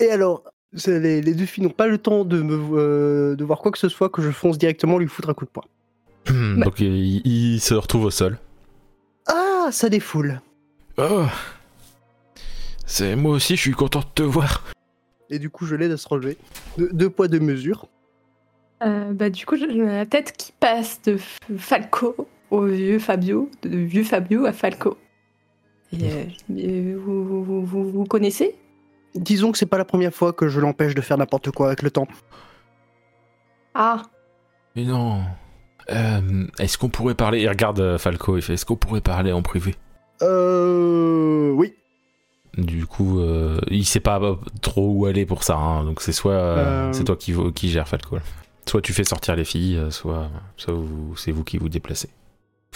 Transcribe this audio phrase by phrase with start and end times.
[0.00, 0.42] Et alors
[0.86, 3.78] les, les deux filles n'ont pas le temps de me euh, de voir quoi que
[3.78, 5.64] ce soit que je fonce directement lui foutre un coup de poing.
[6.28, 8.38] Hmm, Donc il, il se retrouve au sol.
[9.26, 10.40] Ah, ça défoule.
[10.98, 11.24] Oh
[12.86, 14.64] C'est moi aussi, je suis content de te voir.
[15.30, 16.36] Et du coup, je l'aide à se relever.
[16.78, 17.88] De- deux poids, deux mesures.
[18.82, 23.50] Euh, bah, du coup, j'ai la tête qui passe de F- Falco au vieux Fabio,
[23.62, 24.96] de vieux Fabio à Falco.
[25.92, 26.24] Et, euh,
[26.56, 28.54] et vous, vous, vous, vous- vous connaissez?
[29.16, 31.82] Disons que c'est pas la première fois que je l'empêche de faire n'importe quoi avec
[31.82, 32.06] le temps.
[33.74, 34.02] Ah,
[34.74, 35.22] Mais non.
[35.90, 39.32] Euh, est-ce qu'on pourrait parler Il regarde euh, Falco, il fait Est-ce qu'on pourrait parler
[39.32, 39.74] en privé?
[40.22, 41.50] Euh.
[41.52, 41.74] Oui.
[42.56, 44.18] Du coup, euh, il sait pas
[44.62, 45.56] trop où aller pour ça.
[45.56, 45.84] hein.
[45.84, 46.92] Donc c'est soit euh, Euh.
[46.92, 48.18] c'est toi qui, qui gère Falco.
[48.68, 52.08] Soit tu fais sortir les filles, soit, soit vous- c'est vous qui vous déplacez.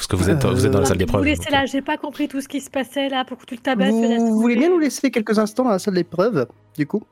[0.01, 1.25] Parce que vous êtes, vous êtes dans la Euh, salle Vous d'épreuve.
[1.25, 3.55] laissez donc, là, j'ai pas compris tout ce qui se passait là pour que tu
[3.55, 3.91] le tabasses.
[3.91, 6.47] Vous, vous voulez bien nous laisser quelques instants dans la salle d'épreuve,
[6.79, 7.03] du coup?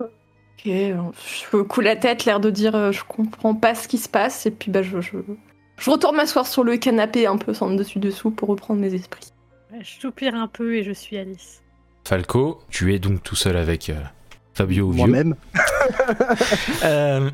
[0.00, 0.08] Ok.
[0.64, 4.44] Je coule la tête, l'air de dire euh, je comprends pas ce qui se passe.
[4.46, 5.16] Et puis bah, je, je,
[5.76, 9.28] je retourne m'asseoir sur le canapé un peu sans dessus-dessous pour reprendre mes esprits.
[9.80, 11.62] Je soupire un peu et je suis Alice.
[12.04, 13.94] Falco, tu es donc tout seul avec euh,
[14.54, 14.98] Fabio Vieux.
[15.06, 15.36] Moi-même.
[16.84, 17.28] Euh,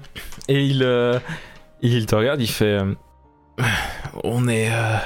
[0.49, 1.19] et il, euh,
[1.83, 2.95] il te regarde, il fait euh,
[4.25, 4.73] On est.
[4.73, 4.97] euh,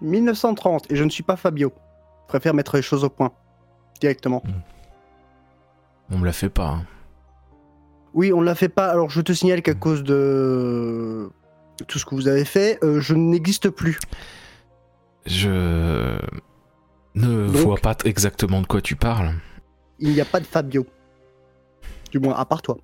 [0.00, 1.72] 1930, et je ne suis pas Fabio.
[2.22, 3.30] Je préfère mettre les choses au point.
[4.00, 4.42] Directement.
[6.10, 6.68] On me la fait pas.
[6.68, 6.86] hein.
[8.14, 8.88] Oui, on ne l'a fait pas.
[8.90, 11.30] Alors, je te signale qu'à cause de
[11.88, 13.98] tout ce que vous avez fait, euh, je n'existe plus.
[15.26, 16.18] Je.
[17.14, 19.32] Ne Donc vois pas exactement de quoi tu parles.
[19.98, 20.86] Il n'y a pas de Fabio.
[22.10, 22.76] Du moins, à part toi.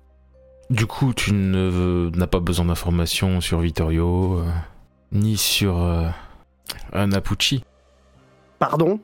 [0.69, 4.51] Du coup, tu ne n'as pas besoin d'informations sur Vittorio, euh,
[5.11, 6.07] ni sur euh,
[6.93, 7.63] Anapucci.
[8.59, 8.99] Pardon?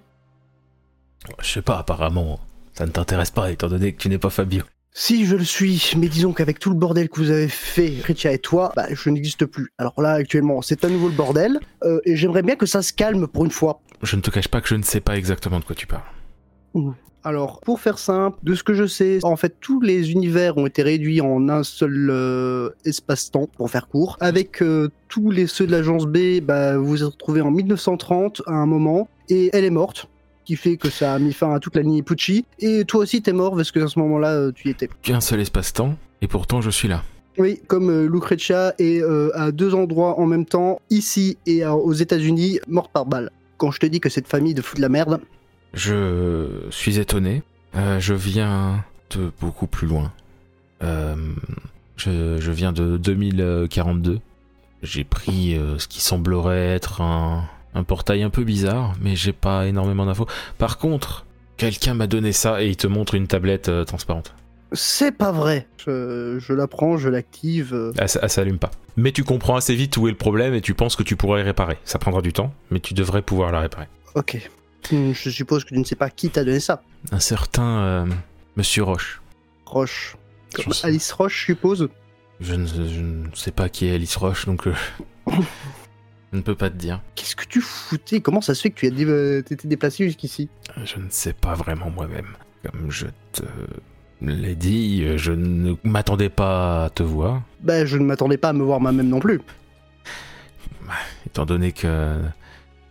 [1.42, 2.40] Je sais pas, apparemment,
[2.74, 4.64] ça ne t'intéresse pas étant donné que tu n'es pas Fabio.
[4.92, 8.32] Si je le suis, mais disons qu'avec tout le bordel que vous avez fait, Richia
[8.32, 9.74] et toi, bah, je n'existe plus.
[9.80, 12.94] Alors là, actuellement, c'est à nouveau le bordel, euh, et j'aimerais bien que ça se
[12.94, 13.82] calme pour une fois.
[14.04, 16.04] Je ne te cache pas que je ne sais pas exactement de quoi tu parles.
[17.26, 20.68] Alors, pour faire simple, de ce que je sais, en fait, tous les univers ont
[20.68, 24.16] été réduits en un seul euh, espace-temps, pour faire court.
[24.20, 28.44] Avec euh, tous les ceux de l'agence B, bah, vous vous êtes retrouvés en 1930
[28.46, 30.08] à un moment, et elle est morte,
[30.46, 32.46] qui fait que ça a mis fin à toute la lignée Pucci.
[32.60, 34.88] Et toi aussi, t'es mort parce que à ce moment-là, euh, tu y étais.
[35.02, 37.02] Qu'un seul espace-temps, et pourtant je suis là.
[37.40, 41.76] Oui, comme euh, Lucretia est euh, à deux endroits en même temps, ici et à-
[41.76, 43.32] aux États-Unis, morte par balle.
[43.58, 45.20] Quand je te dis que cette famille de fous de la merde,
[45.76, 47.44] Je suis étonné.
[47.76, 50.12] Euh, je viens de beaucoup plus loin.
[50.84, 51.16] Euh,
[51.98, 54.20] je, je viens de 2042.
[54.84, 59.34] J'ai pris euh, ce qui semblerait être un, un portail un peu bizarre, mais j'ai
[59.34, 60.28] pas énormément d'infos.
[60.58, 61.26] Par contre,
[61.58, 64.34] quelqu'un m'a donné ça et il te montre une tablette transparente.
[64.72, 65.68] c'est pas vrai.
[65.86, 67.94] Je, je la prends, je l'active.
[67.98, 68.72] Elle, elle s'allume pas.
[68.96, 71.44] Mais tu comprends assez vite où est le problème et tu penses que tu pourrais
[71.44, 71.78] réparer.
[71.84, 73.88] Ça prendra du temps, mais tu devrais pouvoir la réparer.
[74.16, 74.50] Ok.
[74.92, 76.82] Hmm, Je suppose que tu ne sais pas qui t'a donné ça.
[77.12, 78.06] Un certain euh,
[78.56, 79.22] Monsieur Roche.
[79.66, 80.16] Roche.
[80.84, 81.90] Alice Roche, je suppose.
[82.40, 84.74] Je ne, je ne sais pas qui est Alice Roche, donc euh,
[85.32, 87.02] je ne peux pas te dire.
[87.16, 88.22] Qu'est-ce que tu foutais?
[88.22, 90.50] Comment ça se fait que tu as dé- euh, t'étais déplacé jusqu'ici?
[90.84, 92.28] Je ne sais pas vraiment moi-même.
[92.64, 93.44] Comme je te
[94.22, 98.54] l'ai dit, je ne m'attendais pas à te voir, Bah, je ne m'attendais pas à
[98.54, 99.42] me voir moi-même non plus.
[101.26, 102.20] étant donné que,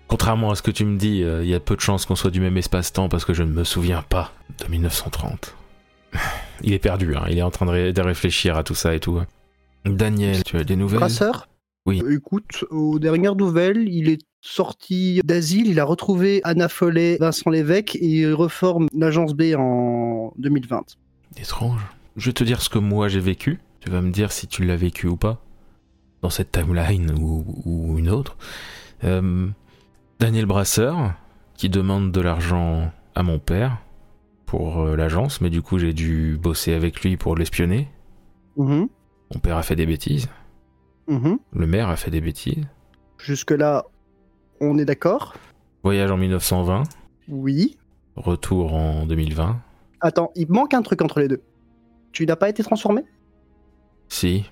[0.09, 2.17] contrairement à ce que tu me dis, euh, il y a peu de chances qu'on
[2.17, 5.55] soit du même espace-temps parce que je ne me souviens pas de 1930.
[6.62, 8.95] Il est perdu, hein, il est en train de, ré- de réfléchir à tout ça
[8.95, 9.21] et tout.
[9.85, 11.01] Daniel, tu as des nouvelles?
[11.01, 11.49] Brasseur
[11.85, 12.01] Oui.
[12.03, 17.51] Euh, Écoute, aux dernières nouvelles, il est sorti d'asile, il a retrouvé Anna Follet, Vincent
[17.51, 20.97] Lévesque et il reforme l'agence B en 2020.
[21.39, 21.81] Étrange.
[22.17, 23.59] Je vais te dire ce que moi j'ai vécu.
[23.81, 25.43] Tu vas me dire si tu l'as vécu ou pas.
[26.23, 28.37] Dans cette timeline ou, ou une autre.
[29.03, 29.49] Euh,
[30.25, 31.12] Daniel Brasseur,
[31.55, 33.76] qui demande de l'argent à mon père
[34.47, 37.91] pour euh, l'agence, mais du coup j'ai dû bosser avec lui pour l'espionner.
[38.56, 38.88] Mhm,
[39.35, 40.31] Mon père a fait des bêtises.
[41.09, 41.38] mhm.
[41.53, 42.65] Le maire a fait des bêtises.
[43.19, 43.85] Jusque-là,
[44.62, 45.35] on est d'accord?
[45.82, 46.85] Voyage en 1920.
[47.29, 47.77] Oui.
[48.17, 49.61] Retour en 2020.
[50.00, 51.43] Attends, il manque un truc entre les deux.
[52.12, 53.03] Tu n'as pas été transformé?
[54.09, 54.44] Si.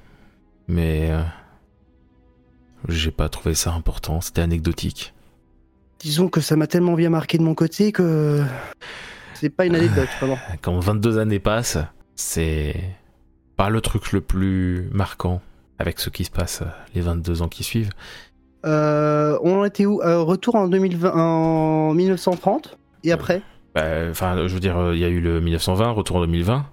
[0.69, 1.11] Mais.
[1.11, 1.23] euh,
[2.91, 4.21] j'ai pas trouvé ça important.
[4.21, 5.15] C'était anecdotique.
[6.03, 8.43] Disons que ça m'a tellement bien marqué de mon côté que
[9.35, 10.39] c'est pas une anecdote, vraiment.
[10.61, 11.79] Quand 22 années passent,
[12.17, 12.75] c'est
[13.57, 15.41] pas le truc le plus marquant
[15.79, 17.91] avec ce qui se passe euh, les 22 ans qui suivent.
[18.65, 20.01] Euh, on était où?
[20.03, 23.43] Euh, Retour en 2020, en 1930 et après?
[23.75, 26.67] Bah, Enfin, je veux dire, il y a eu le 1920, retour en 2020,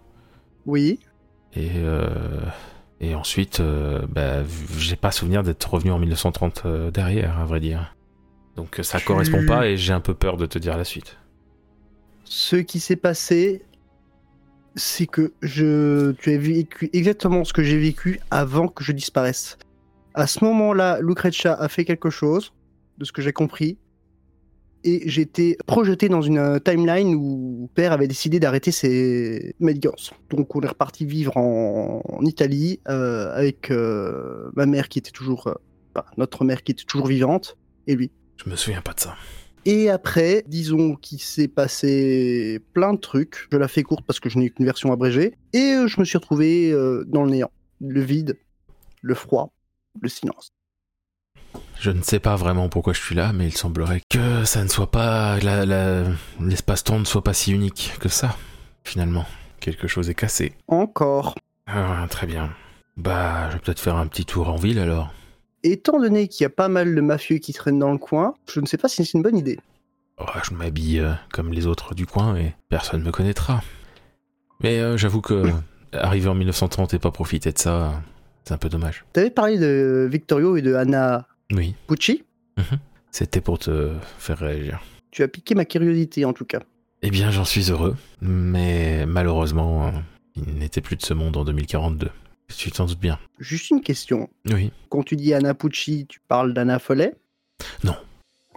[0.66, 1.00] Oui.
[1.56, 2.08] et euh,
[3.02, 3.62] et ensuite,
[4.10, 4.44] bah,
[4.78, 7.96] j'ai pas souvenir d'être revenu en 1930 euh, derrière, à vrai dire.
[8.59, 10.83] Donc euh, ça Tu- correspond pas, et j'ai un peu peur de te dire la
[10.83, 11.15] suite.
[12.25, 13.63] Ce qui s'est passé,
[14.75, 19.57] c'est que je, tu as vécu exactement ce que j'ai vécu avant que je disparaisse.
[20.13, 22.51] À ce moment-là, Lucrezia a fait quelque chose,
[22.97, 23.77] de ce que j'ai compris,
[24.83, 30.11] et j'étais projeté dans une timeline où père avait décidé d'arrêter ses médicances.
[30.31, 35.11] Donc on est reparti vivre en, en Italie euh, avec euh, ma mère qui était
[35.11, 35.53] toujours, euh,
[35.95, 37.57] enfin, notre mère qui était toujours vivante,
[37.88, 38.11] et lui.
[38.44, 39.15] Je me souviens pas de ça.
[39.65, 43.47] Et après, disons qu'il s'est passé plein de trucs.
[43.51, 45.36] Je la fais courte parce que je n'ai qu'une version abrégée.
[45.53, 47.51] Et euh, je me suis retrouvé euh, dans le néant.
[47.81, 48.38] Le vide,
[49.01, 49.51] le froid,
[50.01, 50.50] le silence.
[51.80, 54.69] Je ne sais pas vraiment pourquoi je suis là, mais il semblerait que ça ne
[54.69, 55.38] soit pas.
[56.39, 58.38] L'espace-temps ne soit pas si unique que ça,
[58.83, 59.25] finalement.
[59.59, 60.53] Quelque chose est cassé.
[60.68, 61.35] Encore.
[61.68, 62.51] Ah, très bien.
[62.97, 65.13] Bah, je vais peut-être faire un petit tour en ville alors.
[65.63, 68.59] Étant donné qu'il y a pas mal de mafieux qui traînent dans le coin, je
[68.59, 69.59] ne sais pas si c'est une bonne idée.
[70.17, 73.61] Oh, je m'habille euh, comme les autres du coin et personne me connaîtra.
[74.61, 75.44] Mais euh, j'avoue que
[75.94, 78.01] arriver en 1930 et pas profiter de ça,
[78.44, 79.06] c'est un peu dommage.
[79.13, 82.23] T'avais parlé de Victorio et de Anna Oui, Pucci.
[83.11, 84.81] c'était pour te faire réagir.
[85.11, 86.59] Tu as piqué ma curiosité en tout cas.
[87.01, 89.91] Eh bien, j'en suis heureux, mais malheureusement, euh,
[90.35, 92.09] il n'était plus de ce monde en 2042.
[92.56, 93.19] Tu t'en doutes bien.
[93.40, 94.30] Juste une question.
[94.51, 94.72] Oui.
[94.90, 97.16] Quand tu dis Anna Pucci, tu parles d'Anna Follet?
[97.84, 97.96] Non.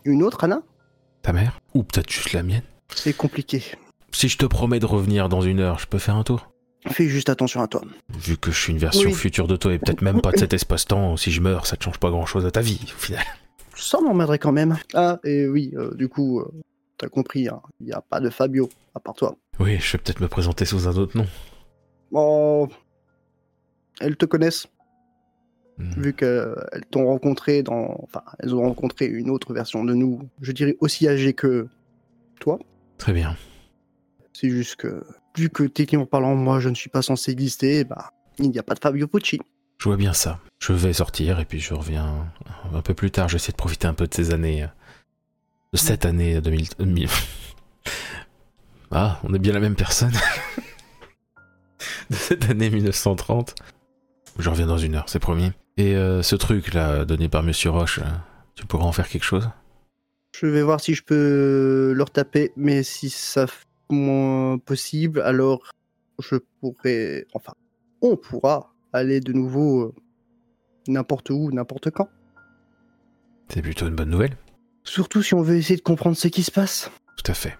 [0.04, 0.62] Une autre Anna?
[1.22, 1.60] Ta mère?
[1.74, 2.62] Ou peut-être juste la mienne?
[2.94, 3.62] C'est compliqué.
[4.12, 6.48] Si je te promets de revenir dans une heure, je peux faire un tour?
[6.88, 7.82] Fais juste attention à toi.
[8.08, 9.14] Vu que je suis une version Oui.
[9.14, 11.84] future de toi et peut-être même pas de cet espace-temps, si je meurs, ça te
[11.84, 13.24] change pas grand-chose à ta vie, au final.
[13.76, 14.76] Ça m'emmerderait quand même.
[14.94, 16.50] Ah, et oui, euh, du coup, euh,
[16.98, 19.36] t'as compris, hein, il n'y a pas de Fabio, à part toi.
[19.60, 21.26] Oui, je vais peut-être me présenter sous un autre nom.
[22.10, 22.68] Oh,
[24.00, 24.66] elles te connaissent,
[25.78, 25.90] Hmm.
[26.02, 27.98] vu qu'elles t'ont rencontré dans...
[28.02, 31.66] Enfin, elles ont rencontré une autre version de nous, je dirais aussi âgée que
[32.40, 32.58] toi.
[32.98, 33.34] Très bien.
[34.34, 35.02] C'est juste que,
[35.34, 38.62] vu que techniquement parlant, moi, je ne suis pas censé exister, bah, il n'y a
[38.62, 39.40] pas de Fabio Pucci.
[39.78, 40.40] Je vois bien ça.
[40.60, 42.30] Je vais sortir et puis je reviens
[42.74, 43.30] un peu plus tard.
[43.30, 44.64] J'essaie de profiter un peu de ces années.
[44.64, 44.68] euh,
[45.72, 46.66] De cette année 2000.
[46.80, 47.08] euh, mille-
[48.90, 50.12] Ah, on est bien la même personne.
[52.10, 53.54] de cette année 1930.
[54.38, 55.52] Je reviens dans une heure, c'est promis.
[55.76, 58.08] Et euh, ce truc là, donné par Monsieur Roche, euh,
[58.54, 59.48] tu pourras en faire quelque chose?
[60.34, 63.46] Je vais voir si je peux leur taper, mais si ça
[63.90, 65.60] moins possible, alors
[66.18, 67.52] je pourrais, enfin,
[68.00, 69.94] on pourra aller de nouveau euh,
[70.88, 72.08] n'importe où, n'importe quand.
[73.48, 74.36] C'est plutôt une bonne nouvelle.
[74.84, 76.90] Surtout si on veut essayer de comprendre ce qui se passe.
[77.22, 77.56] Tout à fait.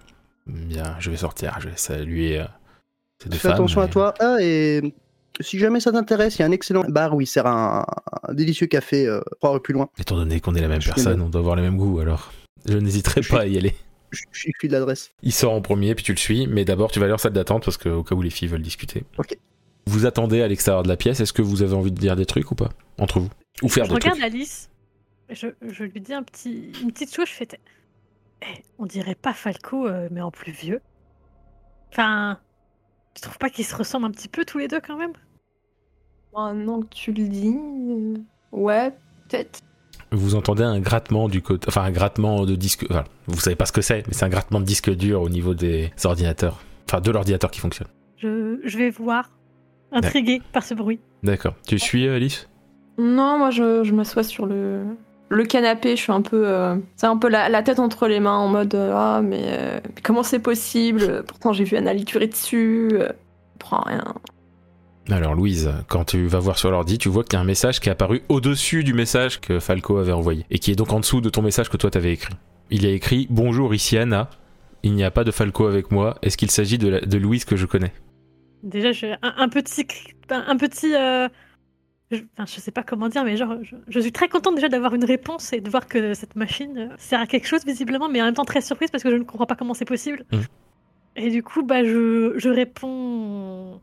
[0.47, 2.45] Bien, je vais sortir, je vais saluer euh,
[3.23, 3.53] ces deux Fais femmes.
[3.53, 4.15] attention à toi.
[4.21, 4.95] Ah, et
[5.41, 7.85] si jamais ça t'intéresse, il y a un excellent bar où il sert un,
[8.29, 9.89] un délicieux café euh, trois rues plus loin.
[9.99, 12.33] Étant donné qu'on est la même Je personne, on doit avoir les mêmes goûts, alors
[12.69, 13.75] je n'hésiterai pas à y aller.
[14.11, 15.11] Je je suis de l'adresse.
[15.23, 17.33] Il sort en premier, puis tu le suis, mais d'abord tu vas aller en salle
[17.33, 19.05] d'attente parce qu'au cas où les filles veulent discuter.
[19.19, 19.37] Ok.
[19.87, 22.27] Vous attendez à l'extérieur de la pièce, est-ce que vous avez envie de dire des
[22.27, 23.31] trucs ou pas Entre vous?
[23.63, 24.25] Ou faire je des regarde trucs?
[24.35, 24.71] Alice,
[25.31, 27.49] je, je lui dis un petit, une petite chose, je fais
[28.43, 30.81] Eh, on dirait pas Falco, euh, mais en plus vieux.
[31.91, 32.39] Enfin,
[33.15, 35.13] tu trouves pas qu'ils se ressemblent un petit peu tous les deux quand même?
[36.35, 38.15] Maintenant que tu le dis, euh,
[38.53, 38.91] ouais,
[39.29, 39.61] peut-être.
[40.11, 41.67] Vous entendez un grattement du côté.
[41.69, 42.87] Enfin, un grattement de disque.
[42.91, 45.29] Enfin, vous savez pas ce que c'est, mais c'est un grattement de disque dur au
[45.29, 46.61] niveau des ordinateurs.
[46.89, 47.89] Enfin, de l'ordinateur qui fonctionne.
[48.17, 49.31] je, je vais voir,
[49.91, 51.01] intriguée par ce bruit.
[51.23, 51.55] D'accord.
[51.67, 52.49] Tu suis, euh, Alice?
[52.99, 54.85] Non, moi je, je m'assois sur le,
[55.33, 58.21] le canapé, je suis un peu, euh, c'est un peu la, la tête entre les
[58.21, 61.25] mains en mode euh, ah mais euh, comment c'est possible?
[61.27, 64.05] Pourtant j'ai vu Anna tuer dessus, euh, je comprends rien.
[65.11, 67.81] Alors Louise, quand tu vas voir sur l'ordi, tu vois qu'il y a un message
[67.81, 71.01] qui est apparu au-dessus du message que Falco avait envoyé et qui est donc en
[71.01, 72.35] dessous de ton message que toi t'avais écrit.
[72.71, 74.31] Il y a écrit Bonjour, ici Anna.
[74.85, 76.17] Il n'y a pas de Falco avec moi.
[76.23, 77.93] Est-ce qu'il s'agit de, la- de Louise que je connais?
[78.63, 81.29] Déjà, je, un, un petit, cri- un, un petit, euh,
[82.17, 84.69] je, enfin, je sais pas comment dire, mais genre, je, je suis très contente déjà
[84.69, 88.09] d'avoir une réponse et de voir que cette machine euh, sert à quelque chose visiblement,
[88.09, 90.25] mais en même temps très surprise parce que je ne comprends pas comment c'est possible.
[90.33, 90.43] Mhm.
[91.17, 93.81] Et du coup, bah, je, je réponds,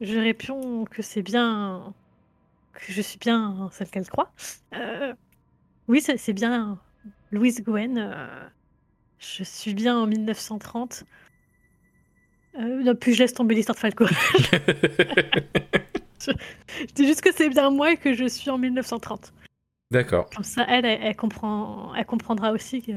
[0.00, 1.94] je réponds que c'est bien,
[2.72, 4.32] que je suis bien celle qu'elle croit.
[4.74, 5.12] Euh,
[5.88, 6.78] oui, c'est c'est bien
[7.30, 7.98] Louise Gwen.
[7.98, 8.48] euh,
[9.18, 11.04] je suis bien en 1930.
[12.58, 14.06] Euh, non, puis je laisse tomber l'histoire de Falco.
[16.80, 19.32] Je dis juste que c'est bien moi et que je suis en 1930.
[19.90, 20.30] D'accord.
[20.34, 22.92] Comme ça, elle, elle, elle comprend, elle comprendra aussi que.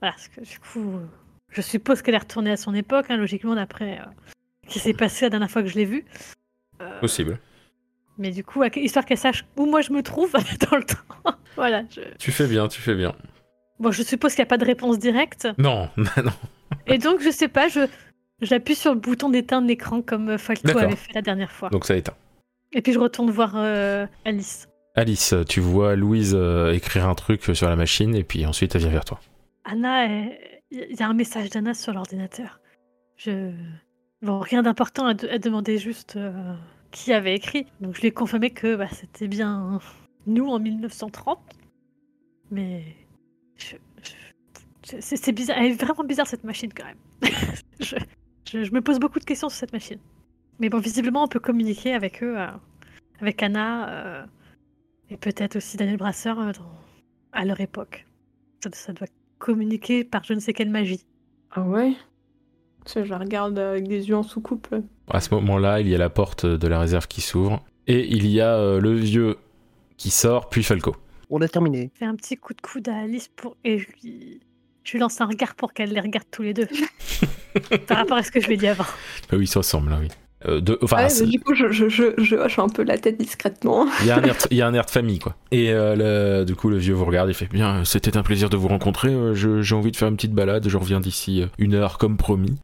[0.00, 1.06] Voilà, parce que du coup, euh,
[1.50, 4.04] je suppose qu'elle est retournée à son époque, hein, logiquement, d'après euh,
[4.66, 6.04] ce qui s'est passé la dernière fois que je l'ai vue.
[6.80, 7.38] Euh, Possible.
[8.18, 10.32] mais du coup, histoire qu'elle sache où moi je me trouve
[10.70, 11.36] dans le temps.
[11.56, 11.84] voilà.
[11.90, 12.00] Je...
[12.18, 13.14] Tu fais bien, tu fais bien.
[13.78, 15.48] Bon, je suppose qu'il n'y a pas de réponse directe.
[15.58, 16.32] Non, non.
[16.86, 17.80] Et donc, je sais pas, je.
[18.44, 21.68] J'appuie sur le bouton d'éteindre l'écran comme euh, Falco avait fait la dernière fois.
[21.70, 22.14] Donc ça éteint.
[22.72, 24.68] Et puis je retourne voir euh, Alice.
[24.96, 28.82] Alice, tu vois Louise euh, écrire un truc sur la machine et puis ensuite elle
[28.82, 29.20] vient vers toi.
[29.64, 30.06] Anna,
[30.70, 32.60] il y a un message d'Anna sur l'ordinateur.
[33.16, 33.52] Je.
[34.22, 36.54] Bon, rien d'important, elle, de- elle demandait juste euh,
[36.90, 37.66] qui avait écrit.
[37.80, 39.80] Donc je lui ai confirmé que bah, c'était bien
[40.26, 41.38] nous en 1930.
[42.50, 42.82] Mais.
[43.56, 46.98] je- je- c'est c'est bizarre, elle est vraiment bizarre cette machine quand même.
[47.80, 47.96] je,
[48.50, 49.98] je- je me pose beaucoup de questions sur cette machine.
[50.60, 52.46] Mais bon, visiblement, on peut communiquer avec eux, euh,
[53.20, 54.24] avec Anna, euh,
[55.10, 56.78] et peut-être aussi Daniel Brasseur euh, dans-
[57.32, 58.06] à leur époque.
[58.62, 59.08] Ça, ça doit
[59.38, 61.04] communiquer par je ne sais quelle magie.
[61.50, 61.92] Ah ouais?
[62.86, 64.74] Tu sais, Je la regarde avec des yeux en soucoupe.
[65.10, 68.26] À ce moment-là, il y a la porte de la réserve qui s'ouvre et il
[68.26, 69.36] y a euh, le vieux
[69.96, 70.94] qui sort, puis Falco.
[71.30, 71.90] On a terminé.
[71.94, 73.56] Je fais un petit coup de coude à Alice pour...
[73.64, 74.40] et je lui...
[74.84, 76.68] je lui lance un regard pour qu'elle les regarde tous les deux.
[77.86, 78.84] par rapport à ce que je lui ai dit avant.
[79.32, 80.08] Ah oui, ils se ressemblent, là, oui.
[80.46, 82.82] Euh, de- enfin, Ouais, c'est- mais du coup, je, je, je, je hoche un peu
[82.82, 83.86] la tête discrètement.
[84.02, 85.36] il y, a un air de- il y a un air de famille, quoi.
[85.52, 85.94] Et euh,
[86.40, 88.68] le- du coup, le vieux vous regarde et fait Bien, c'était un plaisir de vous
[88.68, 89.08] rencontrer.
[89.08, 90.68] euh, je- J'ai envie de faire une petite balade.
[90.68, 92.58] Je reviens d'ici une heure, comme promis.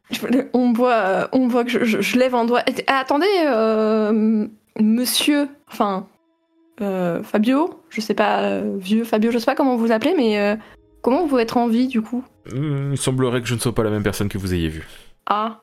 [0.53, 2.61] On voit, on me voit que je, je- je lève un doigt.
[2.69, 4.45] Et- ah, attendez, euh,
[4.79, 6.05] monsieur, enfin,
[6.81, 10.39] euh, Fabio, je sais pas, euh, vieux Fabio, je sais pas comment vous appelez, mais
[10.39, 10.55] euh,
[11.01, 12.23] comment vous être en vie du coup?
[12.53, 14.87] Il semblerait que je ne sois pas la même personne que vous ayez vue.
[15.25, 15.61] Ah,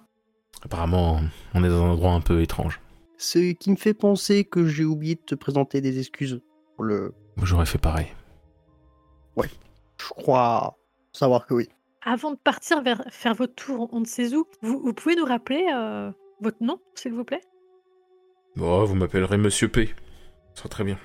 [0.63, 1.21] Apparemment,
[1.55, 2.81] on est dans un endroit un peu étrange.
[3.17, 6.41] Ce qui me fait penser que j'ai oublié de te présenter des excuses
[6.75, 7.15] pour le.
[7.43, 8.09] J'aurais fait pareil.
[10.01, 10.79] Je crois
[11.13, 11.69] savoir que oui.
[12.03, 15.25] Avant de partir vers faire votre tour, on ne sait où, vous, vous pouvez nous
[15.25, 17.43] rappeler euh, votre nom, s'il vous plaît?
[18.61, 19.87] Oh, vous m'appellerez Monsieur P.
[20.55, 20.99] Ça sera très bien.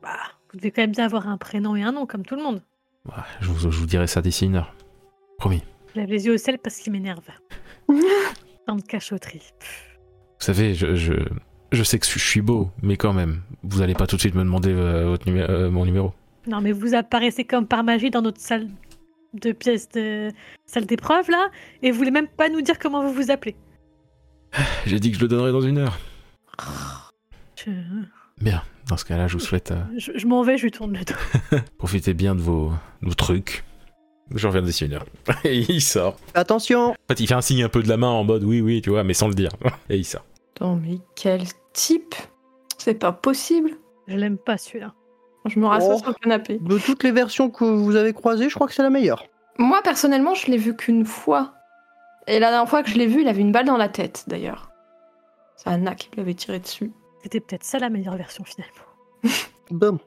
[0.00, 0.16] Bah,
[0.52, 2.62] vous devez quand même bien avoir un prénom et un nom, comme tout le monde.
[3.06, 4.74] Ouais, je, vous, je vous dirai ça d'ici une heure.
[5.38, 5.62] Promis.
[5.94, 7.24] Je lève les yeux au ciel parce qu'il m'énerve.
[8.66, 9.42] Tant de cachotterie.
[9.60, 11.12] Vous savez, je, je,
[11.72, 14.34] je sais que je suis beau, mais quand même, vous allez pas tout de suite
[14.34, 16.12] me demander euh, votre numé- euh, mon numéro.
[16.46, 18.68] Non, mais vous apparaissez comme par magie dans notre salle
[19.34, 20.30] de pièces de
[20.66, 21.50] salle d'épreuve là,
[21.82, 23.56] et vous voulez même pas nous dire comment vous vous appelez.
[24.86, 25.98] J'ai dit que je le donnerais dans une heure.
[27.56, 27.70] Je,
[28.40, 30.92] Bien, dans ce cas-là, je vous souhaite euh, je- je m'en vais, je lui tourne
[30.98, 31.58] le dos.
[31.78, 33.64] profiter bien de vos, de vos trucs.
[34.34, 35.04] Je reviens d'ici une heure.
[35.44, 36.16] Et il sort.
[36.34, 38.60] Attention En fait, il fait un signe un peu de la main en mode oui,
[38.60, 39.50] oui, tu vois, mais sans le dire.
[39.90, 40.24] Et il sort.
[40.56, 42.14] attends, mais quel type?
[42.78, 43.70] C'est pas possible.
[44.08, 44.94] Je l'aime pas celui-là.
[45.46, 45.98] Je me rassois Oh.
[45.98, 46.58] sur le canapé.
[46.60, 49.24] De toutes les versions que vous avez croisées, je crois que c'est la meilleure.
[49.58, 51.54] Moi, personnellement, je l'ai vu qu'une fois.
[52.26, 54.24] Et la dernière fois que je l'ai vu, il avait une balle dans la tête,
[54.26, 54.70] d'ailleurs.
[55.56, 56.92] C'est Anna qui l'avait tiré dessus.
[57.22, 58.74] C'était peut-être ça la meilleure version finalement.
[59.70, 59.98] Bon.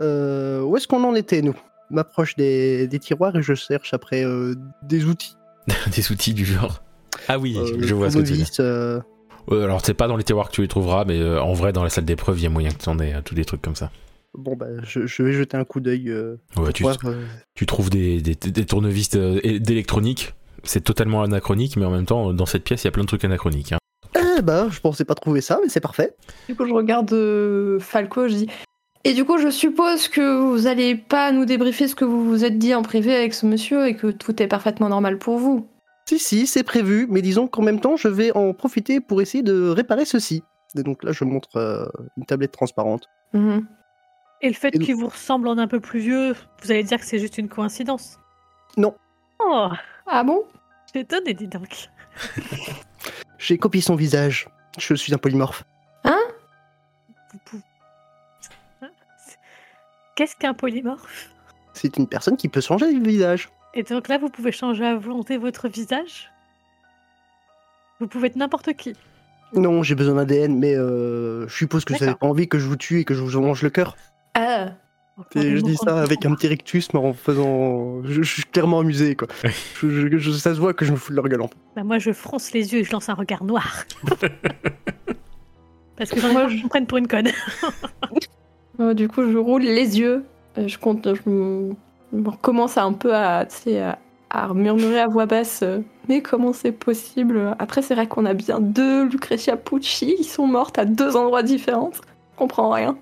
[0.00, 1.54] Euh, où est-ce qu'on en était, nous?
[1.90, 5.36] M'approche des, des tiroirs et je cherche après euh, des outils.
[5.96, 6.82] Des outils du genre.
[7.28, 8.50] Ah oui, Euh, je vois ce que tu veux dire.
[8.50, 9.00] tournevis, euh,
[9.48, 11.72] Ouais, alors, c'est pas dans les tiroirs que tu les trouveras, mais euh, en vrai,
[11.72, 13.44] dans la salle d'épreuve, il y a moyen que tu en aies euh, tous des
[13.44, 13.90] trucs comme ça.
[14.36, 16.08] Bon, bah, je, je vais jeter un coup d'œil.
[16.10, 17.24] euh, Ouais, tu, voir, euh,
[17.54, 20.34] tu trouves des, des, des tournevis d'électronique.
[20.62, 23.08] C'est totalement anachronique, mais en même temps, dans cette pièce, il y a plein de
[23.08, 23.72] trucs anachroniques.
[23.72, 23.78] hein.
[24.38, 26.14] Eh bah, je pensais pas trouver ça, mais c'est parfait.
[26.48, 28.48] Du coup, je regarde euh, Falco, je dis.
[29.06, 32.44] Et du coup, je suppose que vous allez pas nous débriefer ce que vous vous
[32.44, 35.68] êtes dit en privé avec ce monsieur et que tout est parfaitement normal pour vous.
[36.08, 39.42] Si, si, c'est prévu, mais disons qu'en même temps, je vais en profiter pour essayer
[39.44, 40.42] de réparer ceci.
[40.76, 41.86] Et donc là, je montre euh,
[42.16, 43.08] une tablette transparente.
[43.32, 43.66] Mhm.
[44.42, 47.06] Et le fait qu'il vous ressemble en un peu plus vieux, vous allez dire que
[47.06, 48.18] c'est juste une coïncidence
[48.76, 48.94] Non.
[49.38, 49.68] Oh,
[50.06, 50.44] Ah bon?
[50.92, 51.90] J'ai étonné, dis donc.
[53.38, 54.48] J'ai copié son visage.
[54.78, 55.64] Je suis un polymorphe.
[56.04, 56.10] Vous
[57.44, 57.62] pouvez-
[60.16, 61.30] Qu'est-ce qu'un polymorphe?
[61.74, 63.48] C'est une personne qui peut changer de visage.
[63.74, 66.32] Et donc là, vous pouvez changer à volonté votre visage?
[68.00, 68.94] Vous pouvez être n'importe qui.
[69.54, 72.66] Non, j'ai besoin d'ADN, mais euh, je suppose que vous n'avez pas envie que je
[72.66, 73.96] vous tue et que je vous mange le cœur.
[74.34, 74.70] Ah,
[75.34, 78.02] Et je dis ça avec un petit rictus, mais en faisant.
[78.04, 79.28] Je, je suis clairement amusé, quoi.
[79.80, 81.42] Je- je- je- ça se voit que je me fous de leur gueule.
[81.42, 81.50] en.
[81.76, 83.84] Bah, moi, je fronce les yeux et je lance un regard noir.
[85.96, 87.30] Parce que Moi, je- me prenne pour une conne.
[88.80, 90.24] Euh, du coup, je roule les yeux.
[90.58, 91.74] Euh, Je compte, je me-
[92.12, 93.46] je me recommence à un peu à,
[94.54, 95.60] murmurer à voix basse.
[95.62, 97.54] euh, mais comment c'est possible?
[97.58, 101.42] Après, c'est vrai qu'on a bien deux Lucretia Pucci qui sont mortes à deux endroits
[101.42, 101.90] différents.
[101.94, 102.00] Je
[102.36, 102.96] comprends rien.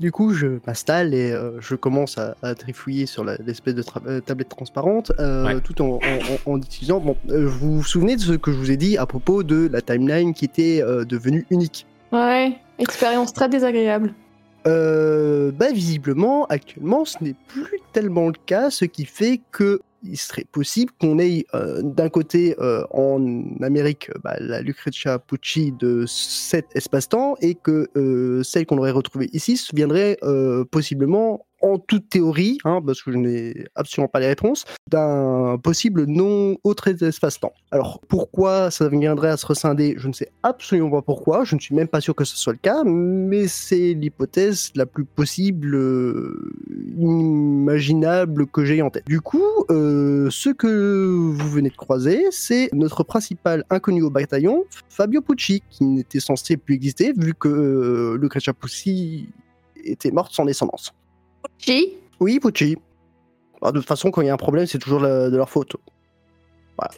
[0.00, 4.20] Du coup, je m'installe et euh, je commence à, à trifouiller sur l'espèce de tra-
[4.22, 5.60] tablette transparente, euh, Ouais.
[5.60, 6.98] tout en, en- en- en utilisant.
[6.98, 9.68] Bon, euh, vous vous souvenez de ce que je vous ai dit à propos de
[9.72, 11.86] la timeline qui était euh, devenue unique?
[12.12, 14.14] Ouais, expérience très désagréable.
[14.66, 20.18] Euh, bah visiblement, actuellement, ce n'est plus tellement le cas, ce qui fait que il
[20.18, 26.04] serait possible qu'on ait euh, d'un côté euh, en Amérique bah, la Lucretia Pucci de
[26.06, 27.88] cet espace-temps et que
[28.44, 30.18] celle qu'on aurait retrouvée ici viendrait
[30.70, 36.04] possiblement en toute théorie, hein, parce que je n'ai absolument pas les réponses, d'un possible
[36.04, 37.54] non autre espace-temps.
[37.70, 41.60] Alors pourquoi ça viendrait à se rescinder, je ne sais absolument pas pourquoi, je ne
[41.60, 45.74] suis même pas sûr que ce soit le cas, mais c'est l'hypothèse la plus possible,
[45.74, 46.52] euh,
[46.98, 49.06] imaginable que j'ai en tête.
[49.06, 54.64] Du coup, euh, ce que vous venez de croiser, c'est notre principal inconnu au bataillon,
[54.90, 59.28] Fabio Pucci, qui n'était censé plus exister vu que euh, Lucretia Pucci
[59.82, 60.92] était morte sans descendance.
[61.58, 62.76] Pucci Oui, Pucci.
[63.60, 65.48] Bah, de toute façon, quand il y a un problème, c'est toujours la- de leur
[65.50, 65.76] faute.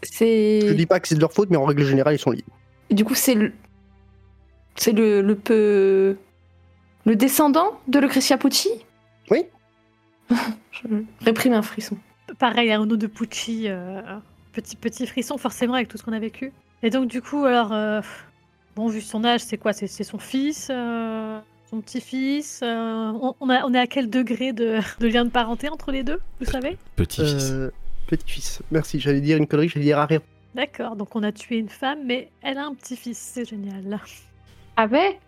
[0.02, 0.60] C'est.
[0.66, 2.44] Je dis pas que c'est de leur faute, mais en règle générale, ils sont liés.
[2.90, 3.52] Du coup, c'est le.
[4.74, 6.16] C'est le, le peu.
[7.04, 8.70] Le descendant de Lucretia Pucci?
[9.30, 9.44] Oui.
[10.30, 10.88] Je
[11.20, 11.96] réprime un frisson.
[12.38, 14.00] Pareil, à Ono de Pucci, euh,
[14.52, 16.52] petit petit frisson forcément avec tout ce qu'on a vécu.
[16.82, 18.00] Et donc du coup, alors, euh,
[18.74, 19.72] bon, vu son âge, c'est quoi?
[19.72, 21.38] C'est c'est son fils, euh,
[21.70, 25.30] son petit-fils euh, on, on a- on est à quel degré de, de lien de
[25.30, 27.50] parenté entre les deux, vous savez Petit-fils.
[27.52, 27.70] Euh,
[28.06, 28.62] Petit-fils.
[28.70, 30.20] Merci, j'allais dire une connerie, j'allais dire arrière.
[30.54, 33.98] D'accord, donc on a tué une femme, mais elle a un petit-fils, c'est génial.
[34.76, 35.18] Avait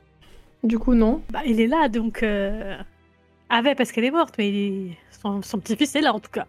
[0.62, 1.22] Du coup, non.
[1.30, 2.22] Bah, il est là, donc...
[2.22, 2.76] Euh...
[3.50, 4.56] Avait parce qu'elle est morte, mais il
[4.90, 6.46] est- son, son petit-fils est là en tout cas.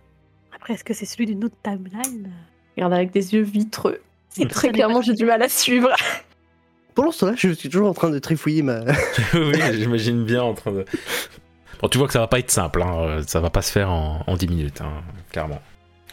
[0.56, 2.30] Après, est-ce que c'est celui d'une autre timeline?
[2.76, 4.00] Regarde avec des yeux vitreux.
[4.30, 5.90] C'est Très clairement, j'ai du mal à suivre.
[6.96, 8.80] Pendant ce temps-là, je suis toujours en train de trifouiller ma.
[9.34, 10.86] oui, j'imagine bien en train de.
[11.82, 12.94] Bon, tu vois que ça va pas être simple, hein.
[13.00, 15.62] euh, ça va pas se faire en, en 10 minutes, hein, clairement.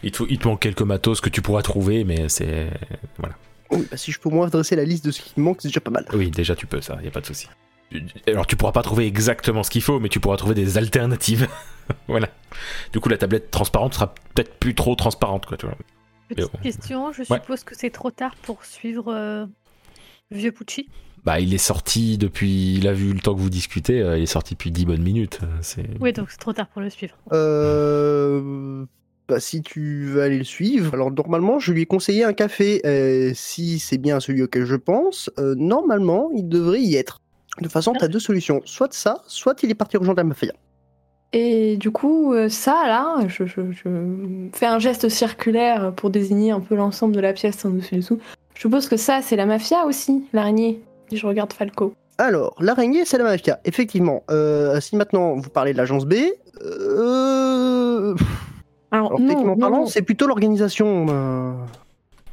[0.03, 2.69] Il te, faut- il te manque quelques matos que tu pourras trouver, mais c'est.
[3.71, 5.57] Oui, bah, si je peux au moins dresser la liste de ce qui me manque,
[5.61, 6.05] c'est déjà pas mal.
[6.13, 7.49] Oui, déjà tu peux, ça, y a pas de souci.
[8.27, 11.47] Alors tu pourras pas trouver exactement ce qu'il faut, mais tu pourras trouver des alternatives.
[12.07, 12.29] voilà.
[12.93, 15.75] Du coup, la tablette transparente sera peut-être plus trop transparente, quoi, tu vois.
[16.29, 16.59] Petite bon.
[16.61, 17.39] question, je Ouais.
[17.39, 19.45] suppose que c'est trop tard pour suivre euh,
[20.31, 20.89] Vieux Pucci.
[21.23, 22.75] Bah, il est sorti depuis.
[22.75, 25.01] Il a vu le temps que vous discutez, euh, il est sorti depuis 10 bonnes
[25.01, 25.39] minutes.
[25.43, 25.85] euh, C'est.
[25.99, 27.15] Oui, donc c'est trop tard pour le suivre.
[27.33, 28.85] Euh.
[29.27, 32.81] Bah, si tu veux aller le suivre, alors normalement, je lui ai conseillé un café.
[32.85, 37.19] euh, si c'est bien celui auquel je pense, euh, normalement, il devrait y être.
[37.57, 38.61] De toute façon, t'as deux solutions.
[38.63, 40.53] Soit ça, soit il est parti rejoindre la mafia.
[41.33, 46.61] Et du coup, ça, là, je, je- je fais un geste circulaire pour désigner un
[46.61, 48.19] peu l'ensemble de la pièce en dessus dessous.
[48.57, 50.81] Je suppose que ça, c'est la mafia aussi, l'araignée.
[51.11, 51.93] Je regarde Falco.
[52.17, 53.59] Alors, l'araignée, c'est la mafia.
[53.65, 56.15] Effectivement, euh, si maintenant vous parlez de l'agence B,
[56.63, 58.15] euh...
[58.89, 59.85] Alors, alors non, techniquement non, parlant, non.
[59.85, 61.05] c'est plutôt l'organisation.
[61.07, 61.51] euh,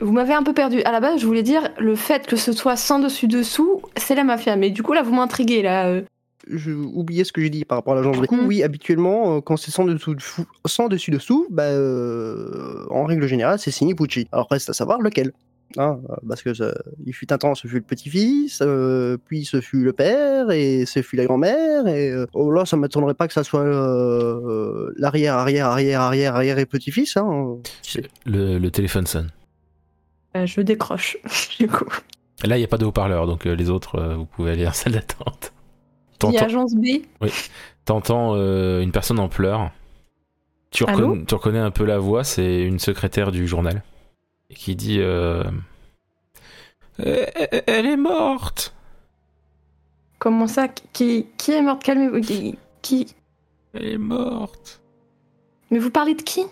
[0.00, 0.80] Vous m'avez un peu perdu.
[0.84, 4.14] À la base, je voulais dire le fait que ce soit sans dessus dessous, c'est
[4.14, 4.56] la mafia.
[4.56, 5.88] Mais du coup, là, vous m'intriguez là.
[5.88, 6.00] euh.
[6.48, 8.32] Je oubliais ce que j'ai dit par rapport à l'agence B.
[8.32, 8.46] Mhm.
[8.46, 10.16] Oui, habituellement, quand c'est sans dessous,
[10.64, 11.68] sans dessus dessous, bah,
[12.90, 14.26] en règle générale, c'est signé Pucci.
[14.32, 15.32] Alors reste à savoir lequel.
[15.76, 16.72] Hein, parce que ça-
[17.04, 20.86] il fut un temps, ce fut le petit-fils, euh, puis ce fut le père, et
[20.86, 24.92] ce fut la grand-mère, et euh, oh là, ça m'étonnerait pas que ça soit euh,
[24.96, 27.16] l'arrière, arrière, arrière, arrière, arrière et petit-fils.
[27.16, 27.56] Hein.
[28.26, 29.30] Le, le téléphone sonne.
[30.36, 31.16] Euh, je décroche.
[31.58, 31.88] du coup.
[32.44, 34.66] Là, il n'y a pas de haut-parleur, donc euh, les autres, euh, vous pouvez aller
[34.66, 35.52] en salle d'attente.
[36.22, 36.86] Il y a T'entends- agence B.
[37.84, 39.70] T'entends euh, une personne en pleurs.
[40.70, 43.82] Tu, Allô reconna- tu reconnais un peu la voix, c'est une secrétaire du journal.
[44.50, 45.44] Et qui dit euh,
[46.98, 48.74] elle, elle est morte
[50.18, 51.82] Comment ça qui, qui est morte?
[51.82, 52.20] Calmez-vous.
[52.20, 53.14] Qui, qui
[53.74, 54.80] Elle est morte.
[55.70, 56.44] Mais vous parlez de qui?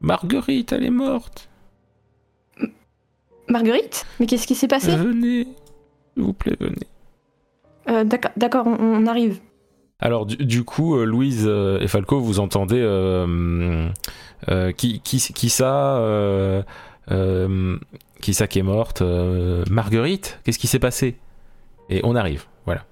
[0.00, 1.48] Marguerite, elle est morte.
[3.48, 4.06] Marguerite?
[4.20, 4.96] Mais qu'est-ce qui s'est passé?
[4.96, 5.44] Venez.
[6.14, 6.86] S'il vous plaît, venez.
[7.88, 9.40] Euh, D'accord, d'accord, on, on arrive.
[10.00, 13.88] Alors du, du coup, euh, Louise euh, et Falco, vous entendez euh,
[14.48, 16.62] euh, qui, qui, qui ça euh,
[17.10, 17.78] euh,
[18.20, 21.16] Qui ça qui est morte Euh, Marguerite Qu'est-ce qui s'est passé?
[21.90, 22.84] Et on arrive, voilà.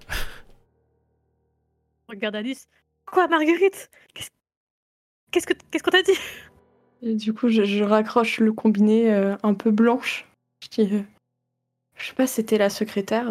[2.08, 2.68] Regarde Alice.
[3.04, 3.90] Quoi, Marguerite?
[4.14, 4.30] Qu'est-ce
[5.30, 6.18] qu'est-ce que qu'est-ce qu'on t'a dit?
[7.02, 10.26] Et du coup, je, je raccroche le combiné euh, un peu blanche.
[10.62, 11.02] Je dis, euh,
[11.96, 13.28] je sais pas, c'était la secrétaire.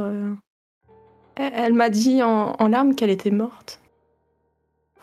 [1.40, 1.50] Euh.
[1.54, 3.80] Elle, m'a dit en, en larmes qu'elle était morte.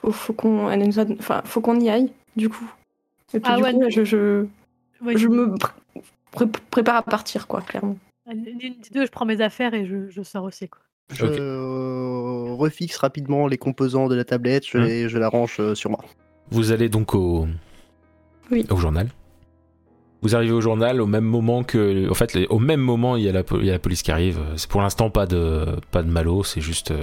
[0.01, 2.69] Faut, faut qu'on, elle nous a- enfin, faut qu'on y aille, du coup.
[3.35, 3.91] Et puis Ah du ouais, coup, non.
[3.91, 4.47] je, je,
[5.03, 5.73] Ouais, je me pr-
[6.31, 7.97] pré- prépare à partir, quoi, clairement.
[8.31, 10.69] L'une des deux, je prends mes affaires et je, je sors aussi.
[10.69, 10.81] Quoi.
[11.13, 14.85] Je euh, refixe rapidement les composants de la tablette, je, Hein.
[14.85, 16.05] les- je la range euh, sur moi.
[16.51, 17.47] Vous allez donc au,
[18.51, 18.65] Oui.
[18.71, 19.09] au journal.
[20.23, 23.29] Vous arrivez au journal au même moment que, en fait, au même moment il y
[23.29, 24.39] a la, police qui arrive.
[24.57, 27.03] C'est pour l'instant pas de pas de malo, c'est juste, euh,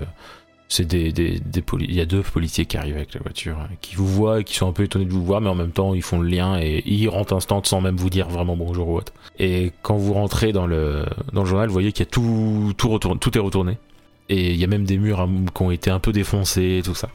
[0.70, 3.68] c'est des, des, des il y a deux policiers qui arrivent avec la voiture, hein,
[3.82, 5.72] qui vous voient et qui sont un peu étonnés de vous voir, mais en même
[5.72, 8.88] temps ils font le lien et ils rentrent instant sans même vous dire vraiment bonjour
[8.88, 9.12] ou autre.
[9.38, 11.04] Et quand vous rentrez dans le
[11.34, 13.78] dans le journal, vous voyez qu'il y a tout tout retourné, tout est retourné
[14.30, 16.96] et il y a même des murs qui ont été un peu défoncés et tout
[16.96, 17.10] ça.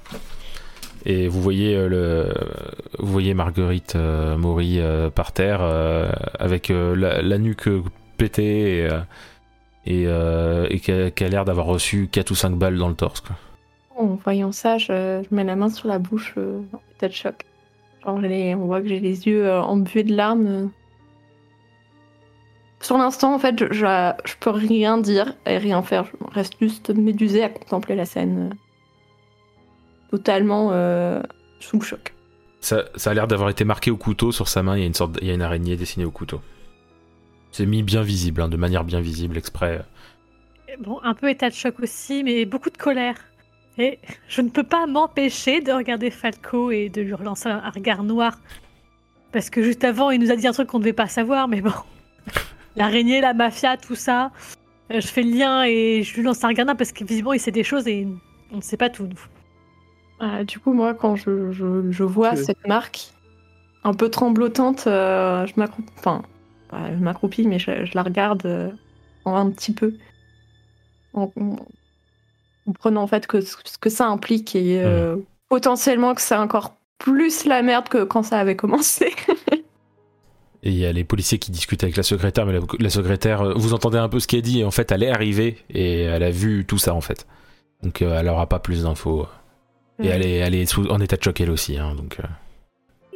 [1.07, 2.33] Et vous voyez euh,
[2.99, 5.61] vous voyez Marguerite euh, Maury euh, par terre
[6.39, 7.69] avec la, nuque
[8.17, 8.89] pétée
[9.87, 13.23] et, et, qui a, l'air d'avoir reçu 4 ou 5 balles dans le torse.
[13.97, 17.45] En voyant ça, je, mets la main sur la bouche, en état de choc.
[18.07, 18.21] On
[18.67, 20.71] voit que j'ai les yeux embués de larmes.
[22.81, 26.05] Sur l'instant, en fait, je, je, je peux rien dire et rien faire.
[26.05, 28.55] Je reste juste médusée à contempler la scène.
[30.15, 31.21] Totalement euh,
[31.59, 32.15] sous le choc.
[32.61, 34.77] Ça, ça a l'air d'avoir été marqué au couteau sur sa main.
[34.77, 36.41] Il y a une sorte, de- il y a une araignée dessinée au couteau.
[37.51, 39.83] C'est mis bien visible, hein, de manière bien visible, exprès.
[40.79, 43.17] Bon, un peu état de choc aussi, mais beaucoup de colère.
[43.77, 43.99] Et
[44.29, 48.05] je ne peux pas m'empêcher de regarder Falco et de lui relancer un un regard
[48.05, 48.39] noir.
[49.33, 51.49] Parce que juste avant, il nous a dit un truc qu'on ne devait pas savoir,
[51.49, 51.73] mais bon.
[52.77, 54.31] L'araignée, la mafia, tout ça.
[54.93, 57.33] Euh, Je fais le lien et je lui lance un regard noir parce que visiblement
[57.33, 58.07] il sait des choses et
[58.53, 59.21] on ne sait pas tout, nous.
[60.25, 63.13] Euh, du coup, moi, quand je, je, je vois cette marque
[63.85, 65.93] un peu tremblotante, euh, je m'accroupis.
[65.99, 66.23] Enfin,
[66.73, 68.71] je m'accroupis, mais je, je la regarde euh,
[69.27, 69.95] un petit peu.
[71.13, 71.57] En, en
[72.67, 75.17] comprenant en fait que ce que ça implique et euh,
[75.49, 79.13] potentiellement que c'est encore plus la merde que quand ça avait commencé.
[80.67, 83.53] Et il y a les policiers qui discutent avec la secrétaire, mais la, la secrétaire,
[83.55, 86.23] vous entendez un peu ce qu'elle dit, et en fait, elle est arrivée et elle
[86.23, 87.27] a vu tout ça en fait.
[87.83, 89.27] Donc, elle aura pas plus d'infos.
[90.03, 92.19] Et elle est, elle est sous- en état de choc elle aussi, hein, donc.
[92.21, 92.25] euh,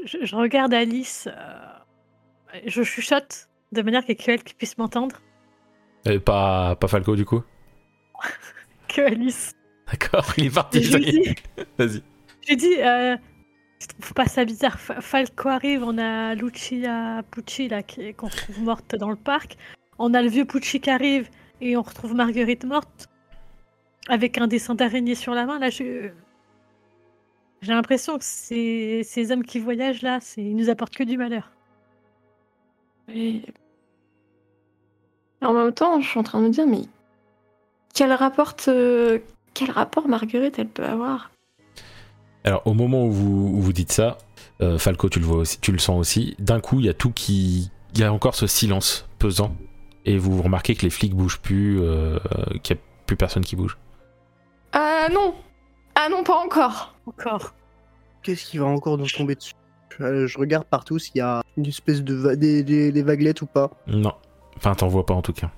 [0.04, 1.28] Je, je regarde Alice.
[1.30, 5.16] euh, je chuchote de manière qu'il y ait qui puisse m'entendre.
[6.06, 7.42] et pas, pas Falco du coup?
[8.88, 9.52] Que Alice.
[9.90, 10.80] D'accord, il est parti.
[11.78, 12.02] Vas-y.
[12.42, 13.16] je lui dis euh,
[13.80, 14.78] je trouve pas ça bizarre.
[14.80, 19.56] Fa- Falco arrive, on a Lucia Pucci là, qui- qu'on retrouve morte dans le parc.
[19.98, 21.28] On a le vieux Pucci qui arrive
[21.60, 23.08] et on retrouve Marguerite morte
[24.08, 25.58] avec un dessin d'araignée sur la main.
[25.58, 26.10] Là, je.
[27.60, 31.50] J'ai l'impression que ces, ces hommes qui voyagent là, ils nous apportent que du malheur.
[33.12, 33.42] Et...
[35.40, 36.82] En même temps, je suis en train de me dire, mais
[37.94, 39.18] quel rapport, euh,
[39.54, 41.30] quel rapport Marguerite elle peut avoir?
[42.44, 44.18] Alors, au moment où vous, où vous dites ça,
[44.60, 46.36] euh, Falco, tu le vois aussi, tu le sens aussi.
[46.38, 49.54] D'un coup, il y a tout qui, il y a encore ce silence pesant,
[50.04, 52.18] et vous remarquez que les flics bougent plus, euh,
[52.62, 53.78] qu'il y a plus personne qui bouge.
[54.72, 55.34] Ah non
[56.00, 57.54] Ah non, pas encore Encore.
[58.22, 59.54] Qu'est-ce qui va encore nous tomber dessus
[60.00, 63.42] Euh, Je regarde partout s'il y a une espèce de va- des, des- des vaguelettes
[63.42, 63.70] ou pas.
[63.86, 64.12] Non,
[64.56, 65.50] enfin, t'en vois pas en tout cas.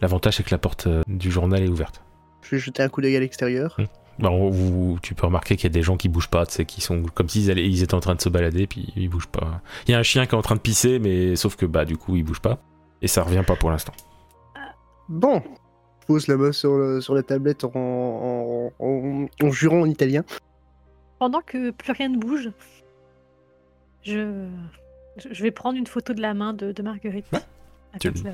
[0.00, 2.02] L'avantage, c'est que la porte euh, du journal est ouverte.
[2.42, 3.76] Je vais jeter un coup d'œil à l'extérieur.
[4.18, 6.64] Bah, vous- tu peux remarquer qu'il y a des gens qui bougent pas, tu sais,
[6.64, 9.26] qui sont comme s'ils allaient- ils étaient en train de se balader, puis ils bougent
[9.28, 9.60] pas.
[9.86, 11.84] Il y a un chien qui est en train de pisser, mais sauf que bah
[11.84, 12.58] du coup il bouge pas
[13.02, 13.92] et ça revient pas pour l'instant.
[15.08, 15.42] Bon,
[16.10, 20.24] pose la main sur, le- sur la tablette en, en, en- en jurant en italien.
[21.20, 22.50] Pendant que plus rien ne bouge,
[24.02, 24.48] je,
[25.40, 27.26] vais prendre une photo de la main de, de Marguerite.
[27.32, 27.38] Ouais,
[28.00, 28.30] tu le- le-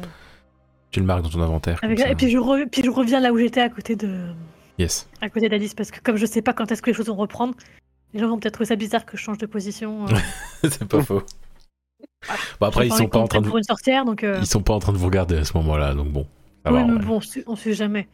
[0.91, 1.79] Tu le marques dans ton inventaire.
[1.83, 4.11] avec- et puis je, re- puis je reviens là où j'étais à côté de
[4.79, 5.07] Yes.
[5.21, 7.17] à côté d'Alice parce que comme je sais pas quand est-ce que les choses vont
[7.17, 7.55] reprendre,
[8.15, 10.07] les gens vont peut-être trouver ça bizarre que je change de position.
[10.07, 10.15] euh.
[10.71, 11.23] c'est pas faux.
[12.61, 14.23] Bon après ils sont pas en train de pour une sorcière donc.
[14.25, 16.27] euh, ils sont pas en train de vous regarder à ce moment-là, donc bon.
[16.67, 17.05] Ça oui, va, mais ouais.
[17.05, 18.09] bon, on sait, on sait jamais.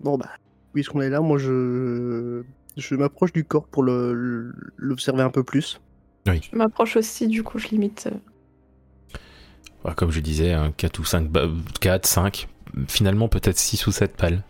[0.00, 0.30] Bon bah,
[0.72, 2.42] puisqu'on est là, moi je,
[2.76, 5.80] je m'approche du corps pour le- l'observer un peu plus.
[6.40, 8.08] Je m'approche aussi, du coup, je limite.
[8.12, 8.18] euh,
[9.84, 11.28] Bah, comme je disais, un 4 ou 5,
[11.80, 12.48] 4, 5,
[12.88, 14.42] finalement peut-être 6 ou 7 pales.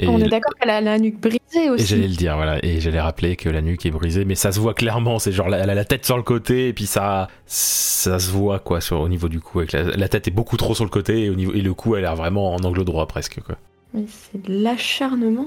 [0.00, 1.86] Et, On est d'accord qu'elle a la nuque brisée et aussi.
[1.86, 4.58] j'allais le dire, voilà, et j'allais rappeler que la nuque est brisée, mais ça se
[4.58, 8.18] voit clairement, c'est genre, elle a la tête sur le côté, et puis ça, ça
[8.18, 10.74] se voit, quoi, sur, au niveau du cou, avec la, la tête est beaucoup trop
[10.74, 12.84] sur le côté, et, au niveau, et le cou, elle a l'air vraiment en angle
[12.84, 13.56] droit, presque, quoi.
[13.94, 15.46] Mais c'est de l'acharnement.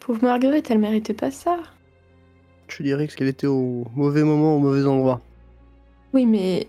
[0.00, 1.58] Pauvre Marguerite, elle méritait pas ça.
[2.68, 5.20] Je dirais qu'elle était au mauvais moment, au mauvais endroit.
[6.12, 6.68] Oui, mais.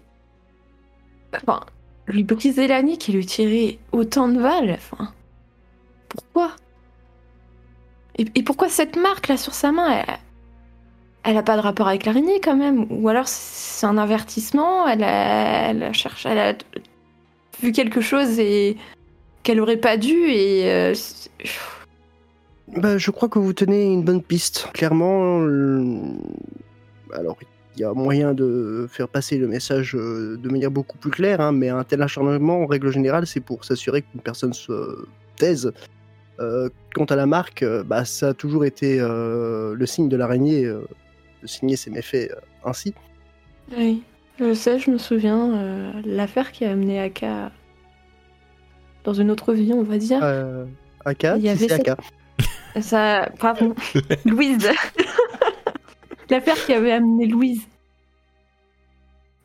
[1.36, 1.62] Enfin,
[2.08, 5.14] lui briser la nuque et lui tirer autant de balles, enfin.
[6.10, 6.56] Pourquoi?
[8.18, 10.18] Et, pourquoi cette marque là sur sa main Elle,
[11.24, 12.86] elle a pas de rapport avec l'araignée quand même?
[12.90, 15.92] Ou alors c'est un avertissement Elle a, elle a.
[16.26, 16.54] Elle a
[17.62, 18.78] vu quelque chose et
[19.44, 20.64] qu'elle aurait pas dû et.
[20.72, 20.94] euh,
[22.76, 24.68] Bah, je crois que vous tenez une bonne piste.
[24.74, 25.40] Clairement,
[27.14, 27.38] alors
[27.76, 31.40] il y a moyen de faire passer le message euh, de manière beaucoup plus claire,
[31.40, 35.06] hein, mais un tel acharnement, en règle générale, c'est pour s'assurer qu'une personne se
[35.38, 35.72] taise.
[36.42, 40.18] Euh, quant à la marque, euh, bah, ça a toujours été euh, le signe de
[40.18, 40.82] l'araignée euh,
[41.42, 42.94] de signer ses méfaits euh, ainsi.
[43.78, 44.04] Oui,
[44.40, 45.54] je sais, je me souviens.
[45.54, 47.52] euh, L'affaire qui a amené Aka
[49.04, 50.20] dans une autre vie, on va dire.
[50.24, 50.66] Euh,
[51.06, 51.98] Aka, Il y avait Aka.
[52.82, 53.76] Ça, pardon,
[54.26, 54.70] Louise.
[56.30, 57.62] L'affaire qui avait amené Louise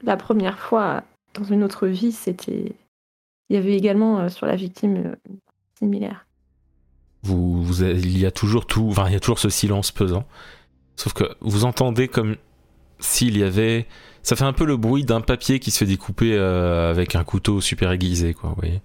[0.03, 1.03] la première fois
[1.35, 2.73] dans une autre vie, c'était.
[3.49, 5.33] Il y avait également euh, sur la victime euh,
[5.79, 6.26] similaire.
[7.27, 9.91] Vous, vous avez- il y a toujours tout, enfin, il y a toujours ce silence
[9.91, 10.25] pesant.
[10.97, 12.37] Sauf que vous entendez comme
[12.99, 13.87] s'il y avait,
[14.23, 17.25] ça fait un peu le bruit d'un papier qui se fait découper euh, avec un
[17.25, 18.51] couteau super aiguisé, quoi.
[18.51, 18.81] Vous voyez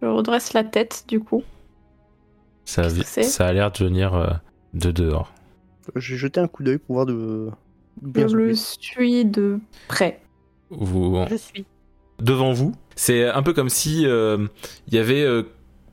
[0.00, 1.42] Je redresse la tête, du coup.
[2.64, 2.82] ça,
[3.46, 4.28] a l'air de venir euh,
[4.74, 5.32] de dehors.
[5.96, 7.50] J'ai jeté un coup d'œil pour voir de.
[8.14, 10.20] Je le suis de près.
[10.70, 11.64] Vous, Je suis.
[12.20, 14.46] devant vous, c'est un peu comme si euh,
[14.86, 15.42] il y avait euh,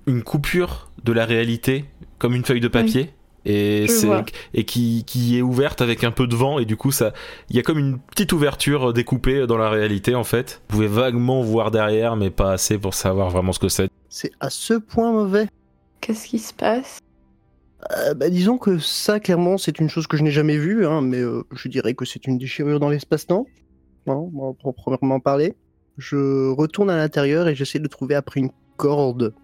[0.05, 1.85] une coupure de la réalité,
[2.19, 3.11] comme une feuille de papier.
[3.47, 4.07] Et, c'est-
[4.55, 7.13] et qui, qui est ouverte avec un peu de vent et du coup ça
[7.51, 10.87] il y a comme une petite ouverture découpée dans la réalité en fait vous pouvez
[10.87, 14.73] vaguement voir derrière mais pas assez pour savoir vraiment ce que c'est C'est à ce
[14.73, 15.45] point mauvais.
[16.01, 16.97] Qu'est-ce qui se passe?
[17.95, 21.01] Euh, bah, disons que ça, clairement, c'est une chose que je n'ai jamais vue, hein,
[21.01, 23.45] mais euh, je dirais que c'est une déchirure dans l'espace-temps,
[24.07, 25.53] hein, bon, proprement parler.
[25.99, 29.35] Je retourne à l'intérieur et j'essaie de trouver après une corde.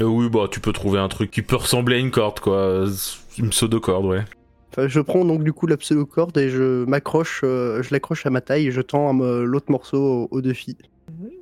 [0.00, 2.84] Euh, oui bah tu peux trouver un truc qui peut ressembler à une corde quoi
[3.38, 4.24] une pseudo corde ouais
[4.70, 8.30] Enfin, je prends donc du coup la pseudo-corde et je m'accroche, euh, je l'accroche à
[8.30, 10.52] ma taille et je tends euh, l'autre morceau aux, aux deux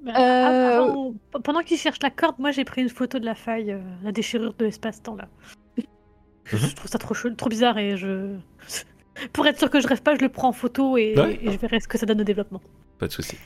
[0.06, 3.72] Euh, avant- pendant qu'il cherche la corde, moi j'ai pris une photo de la faille,
[3.72, 5.28] euh, la déchirure de l'espace-temps là.
[6.52, 6.58] Mhm.
[6.60, 8.36] Je trouve ça trop, trop bizarre et je.
[9.32, 11.40] Pour être sûr que je rêve pas, je le prends en photo et, Ouais.
[11.42, 12.60] et je verrai ce que ça donne au développement.
[13.00, 13.36] pas de souci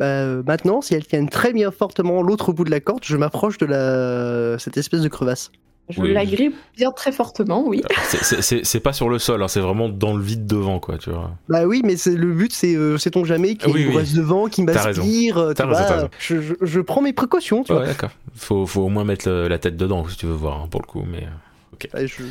[0.00, 3.16] Bah, euh, maintenant, si elles tiennent très bien fortement l'autre bout de la corde, je
[3.16, 4.58] m'approche de la...
[4.58, 5.52] cette espèce de crevasse.
[5.90, 6.12] Je Oui.
[6.14, 7.82] la grippe bien très fortement, oui.
[8.04, 11.10] C'est- c'est- pas sur le sol hein, c'est vraiment dans le vide devant quoi tu
[11.10, 13.86] vois Bah oui, mais le but, c'est euh, sait-on jamais qu'il y ait Oui, une
[13.88, 13.92] oui.
[13.94, 15.36] brouesse de vent qui m'aspire.
[15.38, 16.08] euh, tu vois, t'as raison.
[16.20, 17.86] je, je- je prends mes précautions, tu ouais vois.
[17.88, 20.68] d'accord faut, faut au moins mettre le- la tête dedans si tu veux voir hein,
[20.70, 22.22] pour le coup mais euh, Ouais, je,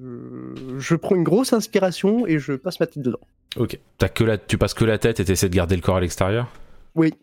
[0.00, 3.18] je- je prends une grosse inspiration et je passe ma tête dedans.
[3.56, 5.96] ok T'as que la, tu passes que la tête et t'essaies de garder le corps
[5.96, 6.46] à l'extérieur?
[6.94, 7.14] Oui.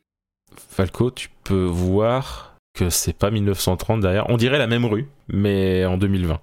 [0.55, 5.85] Falco tu peux voir que c'est pas 1930 derrière on dirait la même rue mais
[5.85, 6.39] en 2020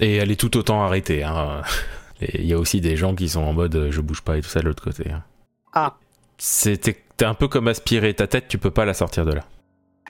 [0.00, 1.62] et elle est tout autant arrêtée hein.
[2.20, 4.40] il y a aussi des gens qui sont en mode euh, je bouge pas et
[4.40, 5.22] tout ça de l'autre côté hein.
[5.74, 5.96] Ah.
[6.38, 9.44] C'était un peu comme aspirer ta tête tu peux pas la sortir de là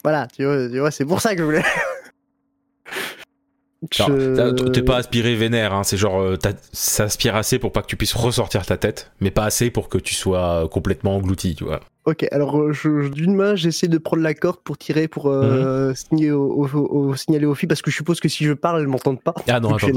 [0.03, 1.64] Voilà, tu vois, tu vois, c'est pour ça que je voulais.
[3.90, 7.83] Je- T'es pas aspiré vénère, hein, c'est genre euh, t'as- ça aspire assez pour pas
[7.83, 11.16] que tu puisses ressortir ta tête, mais pas assez pour que tu sois euh, complètement
[11.16, 11.81] englouti, tu vois.
[12.05, 15.88] Ok, alors euh, je- d'une main, j'essaie de prendre la corde pour tirer, pour euh,
[15.88, 15.95] Mhm.
[15.95, 16.79] signer au, au-
[17.11, 19.35] au- signaler aux filles, parce que je suppose que si je parle, elles m'entendent pas.
[19.49, 19.92] Ah non, attends, côté.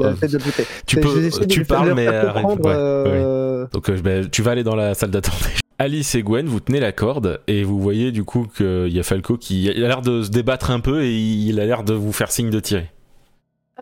[0.86, 2.44] tu peux, tu parles, mais arrête.
[2.44, 2.72] ouais, ouais.
[2.74, 5.34] euh, Donc euh, ben, tu vas aller dans la salle d'attente.
[5.78, 9.02] Alice et Gwen, vous tenez la corde et vous voyez du coup qu'il y a
[9.02, 11.92] Falco qui il a l'air de se débattre un peu et il a l'air de
[11.92, 12.90] vous faire signe de tirer.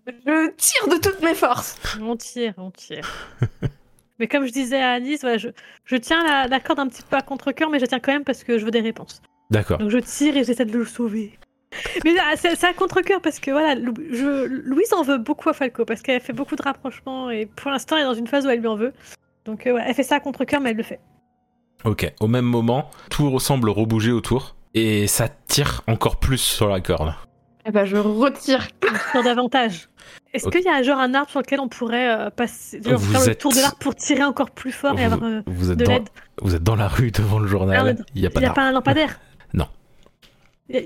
[0.07, 1.79] Je tire de toutes mes forces.
[2.01, 3.11] On tire, on tire.
[4.19, 5.49] mais comme je disais à Alice, voilà, je,
[5.85, 8.25] je tiens la, la corde un petit peu à contre-coeur, mais je tiens quand même
[8.25, 9.23] parce que je veux des réponses.
[9.51, 9.79] D'accord.
[9.79, 11.39] Donc je tire et j'essaie de le sauver.
[12.05, 15.85] Mais là, c'est à contre-coeur parce que voilà, je, Louise en veut beaucoup à Falco
[15.85, 18.51] parce qu'elle fait beaucoup de rapprochements et pour l'instant elle est dans une phase où
[18.51, 18.93] elle lui en veut.
[19.45, 21.01] Donc euh, voilà, elle fait ça à contre-coeur, mais elle le fait.
[21.85, 22.11] Ok.
[22.21, 27.15] Au même moment, tout semble rebouger autour et ça tire encore plus sur la corde.
[27.67, 28.67] Eh ben, je retire.
[29.13, 29.89] Sur davantage.
[30.35, 33.13] Est-ce qu'il y a genre un arbre sur lequel on pourrait euh, passer, genre, Vous
[33.13, 35.71] faire le tour de l'arbre pour tirer encore plus fort et vous, avoir euh, vous
[35.71, 36.09] êtes de dans, l'aide?
[36.43, 37.85] vous êtes dans la rue devant le Ah, journal.
[37.87, 37.97] ouais.
[38.15, 39.21] Il n'y a pas Il n'y a pas un lampadaire?
[39.55, 39.67] Non.
[40.69, 40.81] Il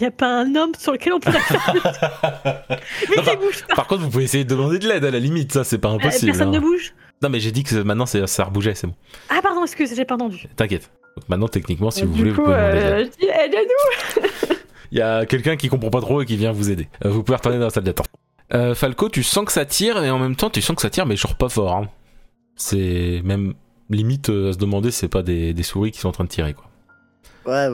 [0.00, 1.74] n'y a, pas un homme sur lequel on pourrait faire.
[3.10, 3.74] Mais Non, qui bouge pas?
[3.74, 5.90] Par contre, vous pouvez essayer de demander de l'aide à la limite, ça c'est pas
[5.90, 6.32] Euh, impossible.
[6.32, 6.52] Personne hein.
[6.52, 6.94] ne bouge?
[7.20, 8.94] Non, mais j'ai dit que maintenant ça rebougeait, c'est bon.
[9.28, 10.46] Ah, pardon, excuse, j'ai pas entendu.
[10.56, 10.90] T'inquiète.
[11.16, 13.12] Donc maintenant, techniquement, si Et vous voulez, vous coup, pouvez demander de euh, l'aide.
[13.12, 14.56] je dis, aide-nous.
[14.92, 16.86] Il y a quelqu'un qui comprend pas trop et qui vient vous aider.
[17.04, 18.06] Euh, vous pouvez retourner dans la salle d'attente.
[18.54, 20.90] Euh, Falco, tu sens que ça tire et en même temps, tu sens que ça
[20.90, 21.74] tire, mais genre pas fort.
[21.74, 21.88] hein.
[22.56, 23.54] C'est même
[23.88, 26.24] limite euh, à se demander si c'est pas des, des souris qui sont en train
[26.24, 26.66] de tirer, quoi.
[27.46, 27.68] Ouais.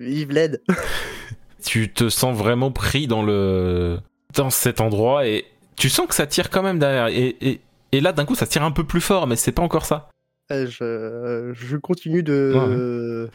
[0.00, 0.60] Vive l'aide.
[1.64, 3.98] tu te sens vraiment pris dans le
[4.34, 5.44] dans cet endroit et
[5.76, 7.60] tu sens que ça tire quand même derrière et, et,
[7.92, 10.08] et là d'un coup ça tire un peu plus fort mais c'est pas encore ça
[10.50, 13.28] Euh, Je, je continue de.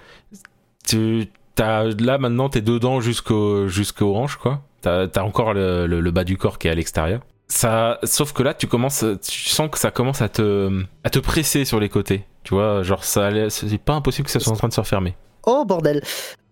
[0.85, 5.99] tu t'as là maintenant t'es dedans jusqu'au jusqu'aux hanches quoi t'as as encore le, le-
[5.99, 9.49] le bas du corps qui est à l'extérieur ça sauf que là tu commences tu
[9.49, 10.69] sens que ça commence à te
[11.03, 14.39] à te presser sur les côtés tu vois genre ça c'est pas impossible que ça
[14.39, 15.15] soit en train de se refermer
[15.49, 16.01] Oh bordel.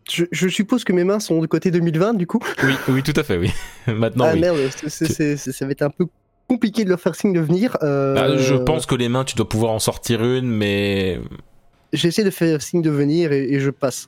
[0.10, 2.40] Je, je suppose que mes mains sont de côté 2020 du coup.
[2.64, 3.52] oui oui tout à fait oui
[3.88, 6.06] maintenant ah oui merde, c'est- c'est- c'est- c'est- ça va être un peu
[6.48, 7.76] compliqué de leur faire signe de venir.
[7.84, 11.20] euh, Bah, je pense que les mains tu dois pouvoir en sortir une mais
[11.92, 14.08] J'essaie de faire signe de venir et, et je passe.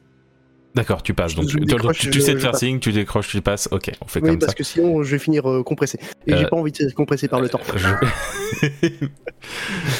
[0.77, 1.35] D'accord, tu passes.
[1.35, 3.67] Donc, Je tu, décroche, tu- sais de je faire signe, tu décroches, tu passes.
[3.71, 4.55] Ok, on fait Oui, comme parce ça.
[4.55, 5.99] que sinon je vais finir euh, compressé.
[6.27, 7.59] Et j'ai Euh, pas envie de être compressé par le temps.
[7.75, 8.67] Je-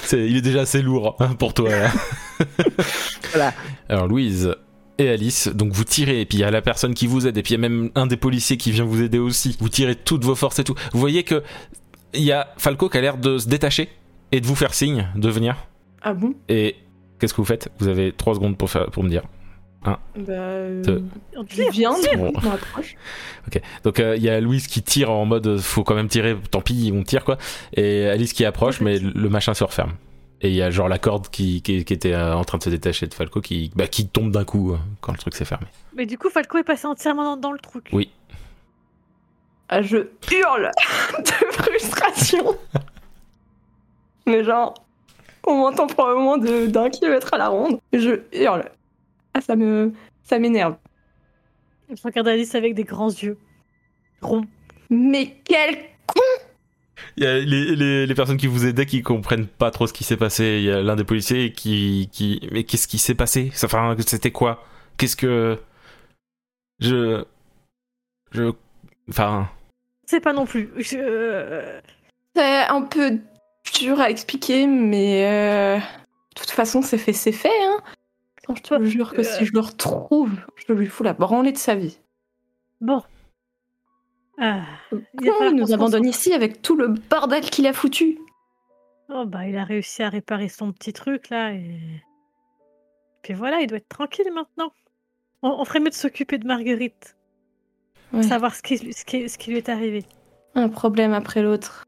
[0.04, 1.70] C'est- il est déjà assez lourd hein, pour toi.
[3.34, 3.54] Voilà.
[3.90, 4.56] Alors, Louise
[5.00, 7.38] et Alice, donc vous tirez, et puis il y a la personne qui vous aide,
[7.38, 9.58] et puis il y a même un des policiers qui vient vous aider aussi.
[9.60, 10.76] Vous tirez toutes vos forces et tout.
[10.94, 11.44] Vous voyez que
[12.14, 13.90] il y a Falco qui a l'air de se détacher
[14.32, 15.56] et de vous faire signe de venir.
[16.02, 16.36] Ah bon?
[16.48, 16.76] Et
[17.20, 17.70] qu'est-ce que vous faites?
[17.80, 19.24] Vous avez 3 secondes pour, faire, pour me dire.
[19.84, 20.00] Bah.
[20.30, 20.84] euh,
[21.36, 21.44] On on.
[21.44, 22.32] Bon.
[22.40, 22.96] je me rapproche.
[23.84, 26.62] Donc euh, il y a Louise qui tire en mode faut quand même tirer, tant
[26.62, 27.38] pis, on tire quoi.
[27.74, 29.94] Et Alice qui approche, mais le machin se referme.
[30.42, 32.64] Et il y a genre la corde qui, qui, qui était euh, en train de
[32.64, 35.46] se détacher de Falco qui, bah, qui tombe d'un coup euh, quand le truc s'est
[35.46, 35.66] fermé.
[35.96, 37.90] Mais du coup, Falco est passé entièrement dans, dans le truc.
[37.92, 38.12] Oui.
[39.70, 39.98] Ah, je
[40.32, 40.72] hurle
[41.20, 42.56] de frustration.
[44.28, 44.74] Mais genre,
[45.46, 47.80] on m'entend probablement de- d'un kilomètre à la ronde.
[47.94, 48.66] Je hurle.
[49.38, 50.78] Ah, ça me, ça m'énerve.
[51.90, 53.38] Je regarde Alice avec des grands yeux.
[54.22, 54.48] Ronds.
[54.90, 55.78] Mais quel
[57.18, 59.94] Il y a les, les, les personnes qui vous aidaient qui comprennent pas trop ce
[59.94, 60.58] qui s'est passé.
[60.60, 63.52] Il y a l'un des policiers qui, qui mais qu'est-ce qui s'est passé?
[63.64, 64.64] Enfin, c'était quoi?
[64.98, 65.60] Qu'est-ce que
[66.80, 67.24] je
[68.32, 68.52] je
[69.10, 69.50] enfin
[70.06, 70.72] Je sais pas non plus.
[70.78, 70.98] Je...
[70.98, 71.80] euh,
[72.36, 73.20] C'est un peu
[73.80, 75.84] dur à expliquer, mais euh, de
[76.36, 77.50] toute façon, c'est fait, c'est fait.
[77.50, 77.78] Hein.
[78.50, 81.58] Attends, je te jure que si je le retrouve, je lui fous la branlée de
[81.58, 82.00] sa vie.
[82.82, 83.04] Bon.
[84.40, 84.62] Ah.
[84.92, 88.20] Il nous abandonne ici avec tout le bordel qu'il a foutu?
[89.10, 91.80] Oh bah il a réussi à réparer son petit truc là et
[93.22, 94.72] puis voilà il doit être tranquille maintenant.
[95.42, 97.16] On, on ferait mieux de s'occuper de Marguerite,
[98.14, 98.22] Ouais.
[98.24, 100.04] savoir ce qui, ce, qui, ce qui lui est arrivé.
[100.56, 101.86] Un problème après l'autre.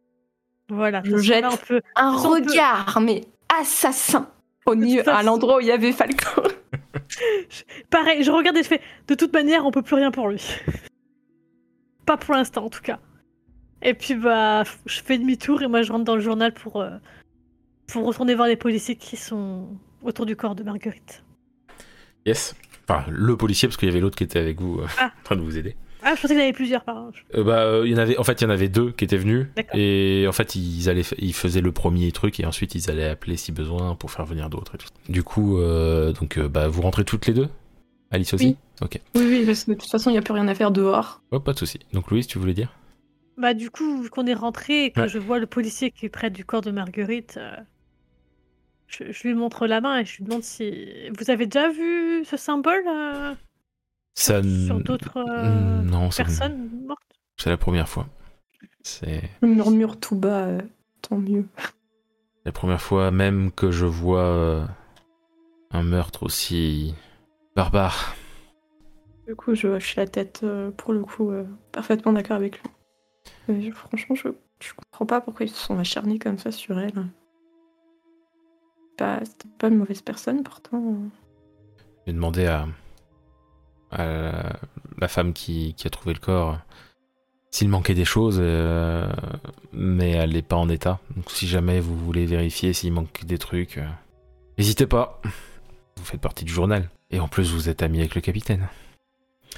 [0.69, 1.02] Voilà.
[1.04, 1.41] Je jette.
[1.43, 1.82] là, on peut.
[1.95, 3.22] Un peut- regard, mais
[3.60, 4.30] assassin,
[4.69, 6.41] au niveau, à l'endroit où il y avait Falco.
[7.89, 8.82] Pareil, je regarde et je fais.
[9.08, 10.43] De toute manière, on peut plus rien pour lui.
[12.05, 12.99] Pas pour l'instant en tout cas.
[13.82, 16.89] Et puis bah je fais demi-tour et moi je rentre dans le journal pour euh,
[17.88, 19.67] pour retourner voir les policiers qui sont
[20.03, 21.23] autour du corps de Marguerite.
[22.25, 22.55] yes.
[22.88, 25.12] Enfin, le policier parce qu'il y avait l'autre qui était avec vous euh, Ah.
[25.19, 25.75] en train de vous aider.
[26.02, 27.12] Ah je pensais qu'il y en avait plusieurs pardon.
[27.36, 29.04] Euh, bah, euh, il y en avait, en fait, il y en avait deux qui
[29.04, 29.48] étaient venus.
[29.56, 29.76] D'accord.
[29.78, 33.36] Et en fait, ils, allaient, ils faisaient le premier truc et ensuite ils allaient appeler
[33.38, 34.88] si besoin pour faire venir d'autres et tout.
[35.10, 37.50] Du coup, euh, donc, euh, bah, vous rentrez toutes les deux?
[38.12, 38.45] Alice aussi?
[38.45, 38.56] Oui.
[38.82, 39.00] Ok.
[39.16, 41.22] Oui, oui, parce que de toute façon, il n'y a plus rien à faire dehors.
[41.32, 41.80] Oh, pas de souci.
[41.93, 42.74] Donc, Louise, tu voulais dire?
[43.38, 45.08] Bah du coup, vu qu'on est rentré et que Ouais.
[45.08, 47.56] je vois le policier qui est près du corps de Marguerite, euh,
[48.88, 50.88] je, je lui montre la main et je lui demande si
[51.18, 53.34] vous avez déjà vu ce symbole euh,
[54.16, 57.01] Ça sur d'autres euh, Non, c'est personnes mortes.
[57.38, 58.07] c'est la première fois.
[58.82, 60.62] C'est Je murmure tout bas, euh,
[61.01, 61.45] tant mieux.
[62.45, 64.66] la première fois même que je vois euh,
[65.72, 66.93] un meurtre aussi
[67.55, 68.16] barbare.
[69.28, 72.70] Du coup, je hoche la tête, euh, pour le coup, euh, parfaitement d'accord avec lui.
[73.47, 74.30] Mais je- franchement, je,
[74.60, 77.05] je comprends pas pourquoi ils se sont acharnés comme ça sur elle.
[78.97, 80.97] Pas, c'était pas une mauvaise personne, pourtant.
[82.05, 82.68] J'ai demandé à,
[83.92, 84.60] à la,
[84.98, 86.60] la femme qui, qui a trouvé le corps
[87.52, 89.12] s'il manquait des choses, euh,
[89.74, 91.00] mais elle n'est pas en état.
[91.16, 93.88] Donc si jamais vous voulez vérifier s'il manque des trucs, euh,
[94.58, 95.20] n'hésitez pas.
[95.98, 96.90] Vous faites partie du journal.
[97.12, 98.68] Et en plus, vous êtes ami avec le capitaine.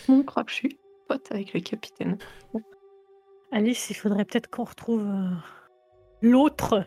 [0.07, 2.17] On croit que je suis pote avec le capitaine.
[3.51, 5.29] Alice, il faudrait peut-être qu'on retrouve euh,
[6.21, 6.85] l'autre.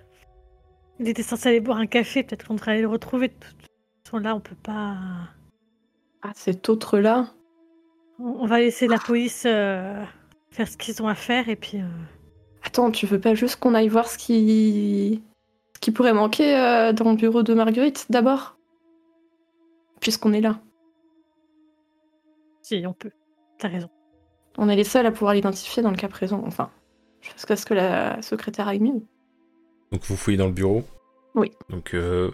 [0.99, 3.29] Il était censé aller boire un café, peut-être qu'on devrait aller le retrouver.
[3.29, 3.69] De toute
[4.05, 4.97] façon, là, on peut pas.
[6.27, 7.29] Ah, cet autre-là
[8.19, 10.03] On on va laisser la police euh,
[10.51, 11.79] faire ce qu'ils ont à faire et puis.
[11.79, 11.87] euh,
[12.63, 15.23] Attends, tu veux pas juste qu'on aille voir ce qui,
[15.75, 18.57] ce qui pourrait manquer euh, dans le bureau de Marguerite d'abord?
[20.01, 20.59] Puisqu'on est là.
[22.63, 23.11] Si, on peut.
[23.59, 23.91] T'as raison.
[24.57, 26.43] On est les seuls à pouvoir l'identifier dans le cas présent.
[26.47, 26.71] Enfin,
[27.21, 29.03] jusqu'à ce que la secrétaire aille mieux.
[29.93, 30.85] Donc vous fouillez dans le bureau?
[31.35, 31.53] Oui.
[31.69, 32.31] Donc euh,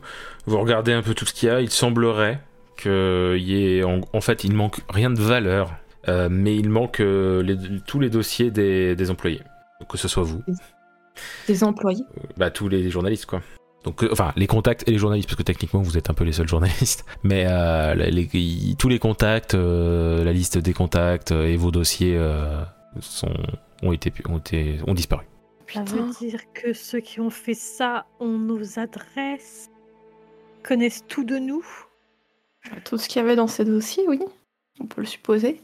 [0.46, 1.60] vous regardez un peu tout ce qu'il y a.
[1.60, 2.40] Il semblerait
[2.80, 5.72] qu'il y ait, en, en fait, il ne manque rien de valeur,
[6.08, 7.56] euh, mais il manque euh, les-
[7.86, 9.42] tous les dossiers des, des employés.
[9.88, 10.42] Que ce soit vous,
[11.46, 12.04] Des employés.
[12.18, 13.40] euh, bah tous les journalistes quoi.
[13.84, 16.24] Donc, euh, enfin, les contacts et les journalistes, parce que techniquement vous êtes un peu
[16.24, 17.04] les seuls journalistes.
[17.22, 21.70] Mais euh, les- les- tous les contacts, euh, la liste des contacts euh, et vos
[21.70, 22.62] dossiers euh,
[23.00, 23.32] sont,
[23.82, 25.24] ont été, ont été, ont disparu.
[25.72, 29.70] Ça veut dire que ceux qui ont fait ça ont nos adresses,
[30.62, 31.64] connaissent tout de nous.
[32.84, 34.20] Tout ce qu'il y avait dans ces dossiers, oui.
[34.80, 35.60] On peut le supposer.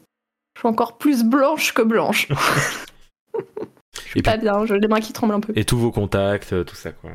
[0.55, 2.27] Je suis encore plus blanche que blanche.
[4.03, 5.53] Je suis Et pas puis- bien, j'ai les mains qui tremblent un peu.
[5.55, 7.09] Et tous vos contacts, euh, tout ça quoi.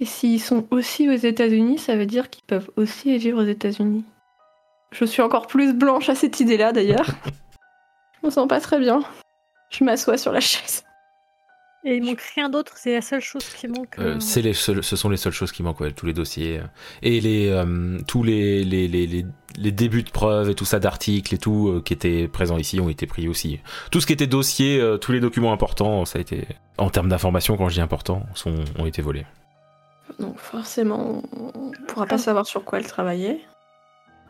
[0.00, 4.04] Et s'ils sont aussi aux États-Unis, ça veut dire qu'ils peuvent aussi vivre aux États-Unis.
[4.92, 7.06] Je suis encore plus blanche à cette idée-là d'ailleurs.
[8.22, 9.02] Je me sens pas très bien.
[9.70, 10.84] Je m'assois sur la chaise.
[11.84, 13.98] Et il manque rien d'autre, c'est la seule chose qui manque.
[13.98, 16.12] Euh, euh, c'est les seuls- ce sont les seules choses qui manquent, ouais, tous les
[16.12, 16.58] dossiers.
[16.60, 16.64] euh,
[17.02, 19.26] Et les, euh, tous les, les, les, les,
[19.58, 22.78] les débuts de preuves et tout ça, d'articles et tout, euh, qui étaient présents ici,
[22.78, 23.58] ont été pris aussi.
[23.90, 26.46] Tout ce qui était dossier, euh, tous les documents importants, ça a été,
[26.78, 29.26] en termes d'information, quand je dis important, sont, ont été volés.
[30.20, 33.40] Donc forcément, on pourra pas savoir sur quoi elle travaillait.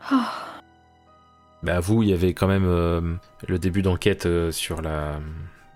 [0.09, 0.31] Ah,
[1.61, 2.99] Bah, vous, il y avait quand même euh,
[3.47, 5.19] le début d'enquête euh, sur la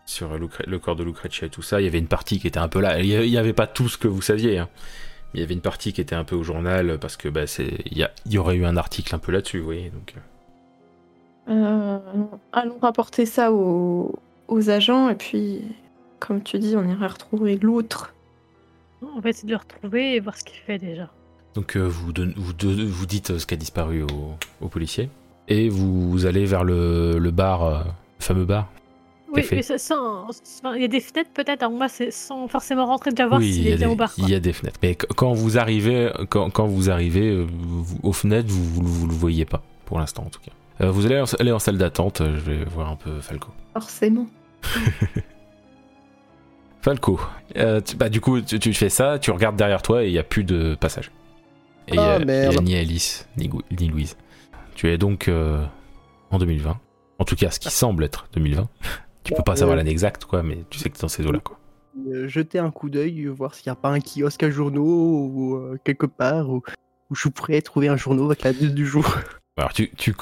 [0.07, 1.79] sur le corps de Lucrezia et tout ça.
[1.79, 2.99] Il y avait une partie qui était un peu là.
[2.99, 4.57] Il y a- il y avait pas tout ce que vous saviez.
[4.57, 4.69] hein.
[5.35, 7.69] Il y avait une partie qui était un peu au journal parce que bah, c'est
[7.91, 9.89] il y, a- il y aurait eu un article un peu là-dessus, vous voyez.
[9.91, 10.13] Donc,
[11.49, 11.51] euh.
[11.51, 11.99] euh,
[12.53, 15.61] allons rapporter ça aux, aux agents et puis,
[16.19, 18.13] comme tu dis, on irait retrouver l'autre.
[19.01, 21.11] On va essayer de le retrouver et voir ce qu'il fait déjà.
[21.53, 25.09] Donc euh, vous, donne- vous, de- vous dites ce qui a disparu au, au policier
[25.47, 27.79] et vous, allez vers le, le bar, euh,
[28.19, 28.69] le fameux bar.
[29.33, 31.61] Oui, mais sans- enfin, il y a des fenêtres peut-être.
[31.63, 33.87] Alors moi, c'est sans forcément rentrer déjà voir oui, s'il il y, est a bien
[33.87, 34.13] des, au bar.
[34.15, 34.23] quoi.
[34.25, 34.79] il y a des fenêtres.
[34.81, 38.83] Mais qu- quand vous arrivez, quand, quand vous arrivez euh, vous- aux fenêtres, vous, vous,
[38.85, 40.51] vous le voyez pas pour l'instant en tout cas.
[40.81, 42.21] Euh, vous allez aller en salle d'attente.
[42.21, 43.49] euh, Je vais voir un peu Falco.
[43.73, 44.27] Forcément.
[46.81, 47.19] Falco,
[47.57, 50.11] euh, tu- bah, du coup, tu, tu fais ça, tu regardes derrière toi et il
[50.13, 51.11] n'y a plus de passage.
[51.87, 52.57] Et il Ah, il y, merde.
[52.57, 53.49] a ni Alice, ni,
[53.89, 54.15] Louise.
[54.75, 55.63] Tu es donc euh,
[56.31, 56.79] en 2020.
[57.19, 58.67] En tout cas, ce qui semble être 2020.
[59.27, 61.39] Tu peux pas savoir l'année exacte, quoi, mais tu sais que c'est dans ces eaux-là,
[61.39, 61.59] quoi.
[62.13, 65.55] Euh, jeter un coup d'œil, voir s'il n'y a pas un kiosque à journaux ou
[65.55, 66.61] euh, quelque part où,
[67.09, 69.05] où je pourrais trouver un journal avec la date du jour.
[69.57, 70.13] Alors, tu, tu,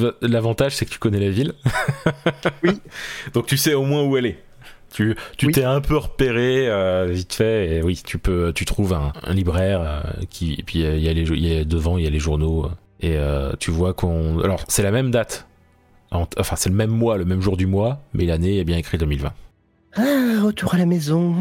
[0.00, 1.54] vas- l'avantage, c'est que tu connais la ville.
[2.64, 2.80] Oui.
[3.32, 4.38] Donc, tu sais au moins où elle est.
[4.92, 5.52] Tu Oui.
[5.52, 9.34] t'es un peu repéré euh, vite fait et oui tu peux tu trouves un, un
[9.34, 10.00] libraire euh,
[10.30, 12.08] qui et puis euh, il y a les jo- il y a devant il y
[12.08, 15.46] a les journaux euh, et euh, tu vois qu'on alors c'est la même date
[16.10, 18.98] enfin c'est le même mois le même jour du mois mais l'année est bien écrit
[18.98, 19.32] 2020
[19.96, 20.02] Ah,
[20.42, 21.34] retour à la maison.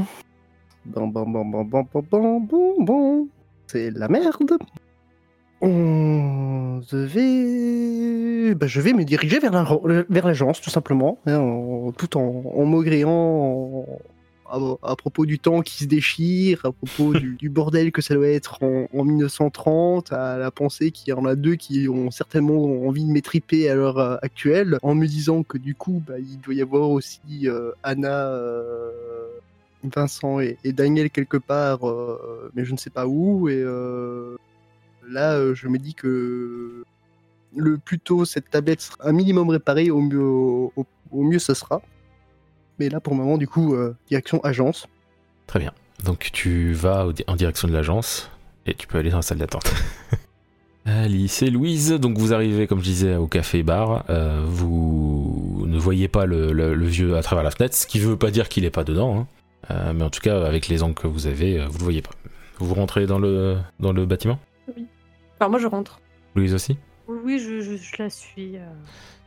[0.86, 3.28] Bon, bon, bon, bon, bon, bon, bon, bon.
[3.68, 4.58] C'est la merde.
[5.62, 6.82] On...
[6.90, 8.56] Je vais...
[8.56, 13.86] bah, je vais me diriger vers la- vers l'agence, tout simplement, hein, tout en, maugréant
[14.52, 18.14] à, à propos du temps qui se déchire, à propos du, du bordel que ça
[18.16, 22.12] doit être en, en 1930, à la pensée qu'il y en a deux qui ont
[22.12, 26.20] certainement envie de m'étriper à l'heure euh, actuelle, en me disant que du coup, bah,
[26.20, 28.92] il doit y avoir aussi euh, Anna, euh,
[29.84, 31.80] Vincent et, et Daniel quelque part,
[32.54, 33.64] mais je ne sais pas où, et
[35.08, 36.84] là, je me dis que
[37.56, 41.40] le plus tôt cette tablette sera un minimum réparée, au mieux, au, au- au mieux
[41.40, 41.82] ça sera.
[42.80, 44.88] Mais là, pour le moment, du coup, euh, direction agence.
[45.48, 45.74] très bien
[46.06, 48.32] donc tu vas en direction de l'agence
[48.66, 49.74] et tu peux aller dans la salle d'attente
[50.86, 54.06] Alice et Louise, donc vous arrivez, comme je disais, au café bar.
[54.10, 58.00] Euh, vous ne voyez pas le, le- le vieux à travers la fenêtre, ce qui
[58.00, 59.20] veut pas dire qu'il est pas dedans.
[59.20, 59.28] hein.
[59.72, 62.02] Euh, mais en tout cas, avec les angles que vous avez, euh, vous le voyez
[62.02, 62.12] pas.
[62.60, 64.40] Vous rentrez dans le, dans le bâtiment?
[65.40, 66.00] Alors moi je rentre.
[66.34, 66.78] Louise aussi?
[67.08, 68.58] Oui, je, je- je la suis.
[68.58, 68.62] euh,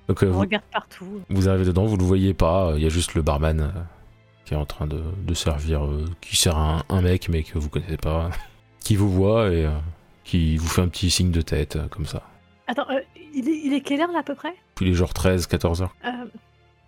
[0.09, 1.23] Donc euh, on vous, regarde partout.
[1.29, 2.73] vous arrivez dedans, vous le voyez pas.
[2.77, 3.69] Il y a juste le barman euh,
[4.45, 7.59] qui est en train de, de servir, euh, qui sert un, un mec, mais que
[7.59, 8.31] vous connaissez pas,
[8.81, 9.69] qui vous voit et
[10.25, 12.23] qui vous fait un petit signe de tête, comme ça.
[12.67, 13.01] Attends, euh,
[13.35, 14.55] il, est, il est quelle heure là à peu près?
[14.81, 15.95] Il est genre 13, 14 heures.
[16.05, 16.11] Euh,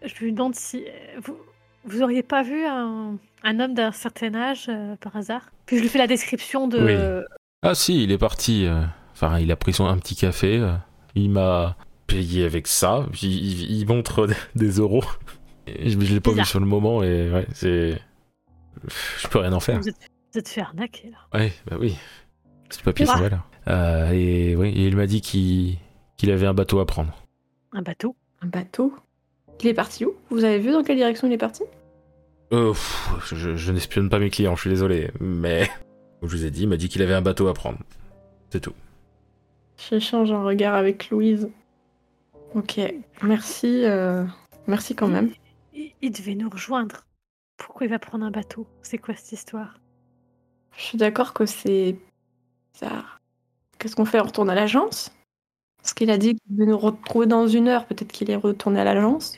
[0.05, 0.85] je lui demande si
[1.23, 1.37] vous,
[1.85, 5.51] vous auriez pas vu un, un homme d'un certain âge euh, par hasard?
[5.67, 6.79] Puis je lui fais la description de.
[6.79, 7.25] Oui.
[7.63, 8.67] Ah si, il est parti.
[9.13, 10.63] Enfin, il a pris son un petit café.
[11.15, 11.77] il m'a
[12.07, 13.07] payé avec ça.
[13.13, 15.05] puis Il, il montre des euros.
[15.67, 17.99] Et je je l'ai pas vu sur le moment et ouais, c'est.
[19.19, 19.81] Je peux rien en faire.
[19.81, 21.39] Vous êtes, vous êtes fait arnaquer là.
[21.39, 21.97] Ouais, bah oui.
[22.71, 23.21] Ces papiers sont Ah.
[23.21, 23.49] valeurs.
[23.69, 25.79] Euh, et oui, et il m'a dit qu'il
[26.19, 27.17] qu'il avait un bateau à prendre.
[27.73, 28.15] Un bateau.
[28.43, 28.95] Un bateau.
[29.61, 30.13] Il est parti où?
[30.31, 31.63] Vous avez vu dans quelle direction il est parti?
[32.53, 35.11] Euh, pff, je, je n'espionne pas mes clients, je suis désolé.
[35.21, 35.67] Mais,
[36.21, 37.79] comme je vous ai dit, il m'a dit qu'il avait un bateau à prendre.
[38.51, 38.75] C'est tout.
[39.89, 41.49] J'échange un regard avec Louise.
[42.55, 42.81] Ok,
[43.23, 43.85] merci.
[43.85, 44.25] euh,
[44.67, 45.33] Merci quand même.
[45.75, 47.05] Il, il devait nous rejoindre.
[47.57, 48.67] Pourquoi il va prendre un bateau?
[48.83, 49.75] C'est quoi cette histoire?
[50.77, 51.97] Je suis d'accord que c'est
[52.73, 53.21] bizarre.
[53.79, 54.21] Qu'est-ce qu'on fait?
[54.21, 55.13] On retourne à l'agence?
[55.79, 57.87] Parce qu'il a dit qu'il devait nous retrouver dans une heure.
[57.87, 59.37] Peut-être qu'il est retourné à l'agence.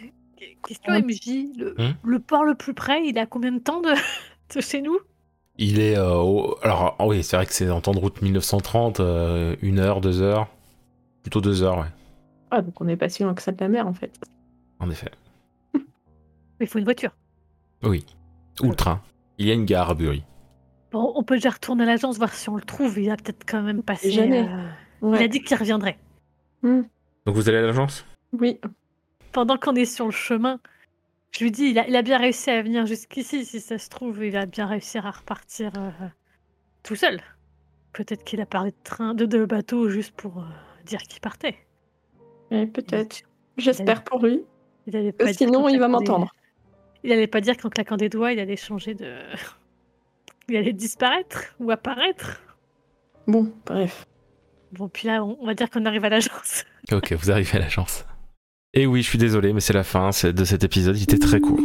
[0.67, 1.03] Question Ouais.
[1.03, 3.91] MJ, le, Hmm le port le plus près, il a combien de temps de,
[4.55, 4.99] de chez nous?
[5.59, 8.21] Il est euh, au- Alors, ah oui, c'est vrai que c'est en temps de route
[8.23, 10.49] 1930, euh, une heure, deux heures.
[11.23, 11.87] Plutôt deux heures, ouais,
[12.51, 14.19] Ah, donc on n'est pas si loin que ça de la mer en fait.
[14.79, 15.11] en effet.
[16.61, 17.11] Il faut une voiture.
[17.83, 18.05] Oui.
[18.63, 19.03] Ou le train.
[19.39, 20.25] Il y a une gare à Bury.
[20.93, 22.99] Bon, on peut déjà retourner à l'agence voir si on le trouve.
[22.99, 24.11] Il a peut-être quand même passé.
[24.11, 24.49] Jamais.
[24.49, 25.99] euh, Il a dit qu'il reviendrait.
[26.63, 26.83] Hmm.
[27.27, 28.07] Donc vous allez à l'agence?
[28.33, 28.59] Oui.
[29.33, 30.59] Pendant qu'on est sur le chemin,
[31.33, 33.45] je lui dis il a, il a bien réussi à venir jusqu'ici.
[33.45, 35.91] Si ça se trouve, il va bien réussir à repartir euh,
[36.83, 37.21] tout seul.
[37.93, 40.43] Peut-être qu'il a parlé de train, de, de bateau juste pour euh,
[40.85, 41.57] dire qu'il partait.
[42.51, 43.23] Ouais, Peut-être.
[43.57, 44.43] J'espère pour lui.
[44.87, 46.33] Il allait pas dire Sinon, il va des- m'entendre.
[47.03, 49.15] Il allait pas dire qu'en claquant des doigts, il allait changer de.
[50.49, 52.41] il allait disparaître ou apparaître.
[53.27, 54.07] Bon, bref.
[54.73, 56.65] Bon, puis là, on, on va dire qu'on arrive à l'agence.
[56.93, 58.05] Ok, vous arrivez à l'agence.
[58.75, 60.97] Et oui, je suis désolé, mais c'est la fin de cet épisode.
[60.97, 61.59] Il était très court.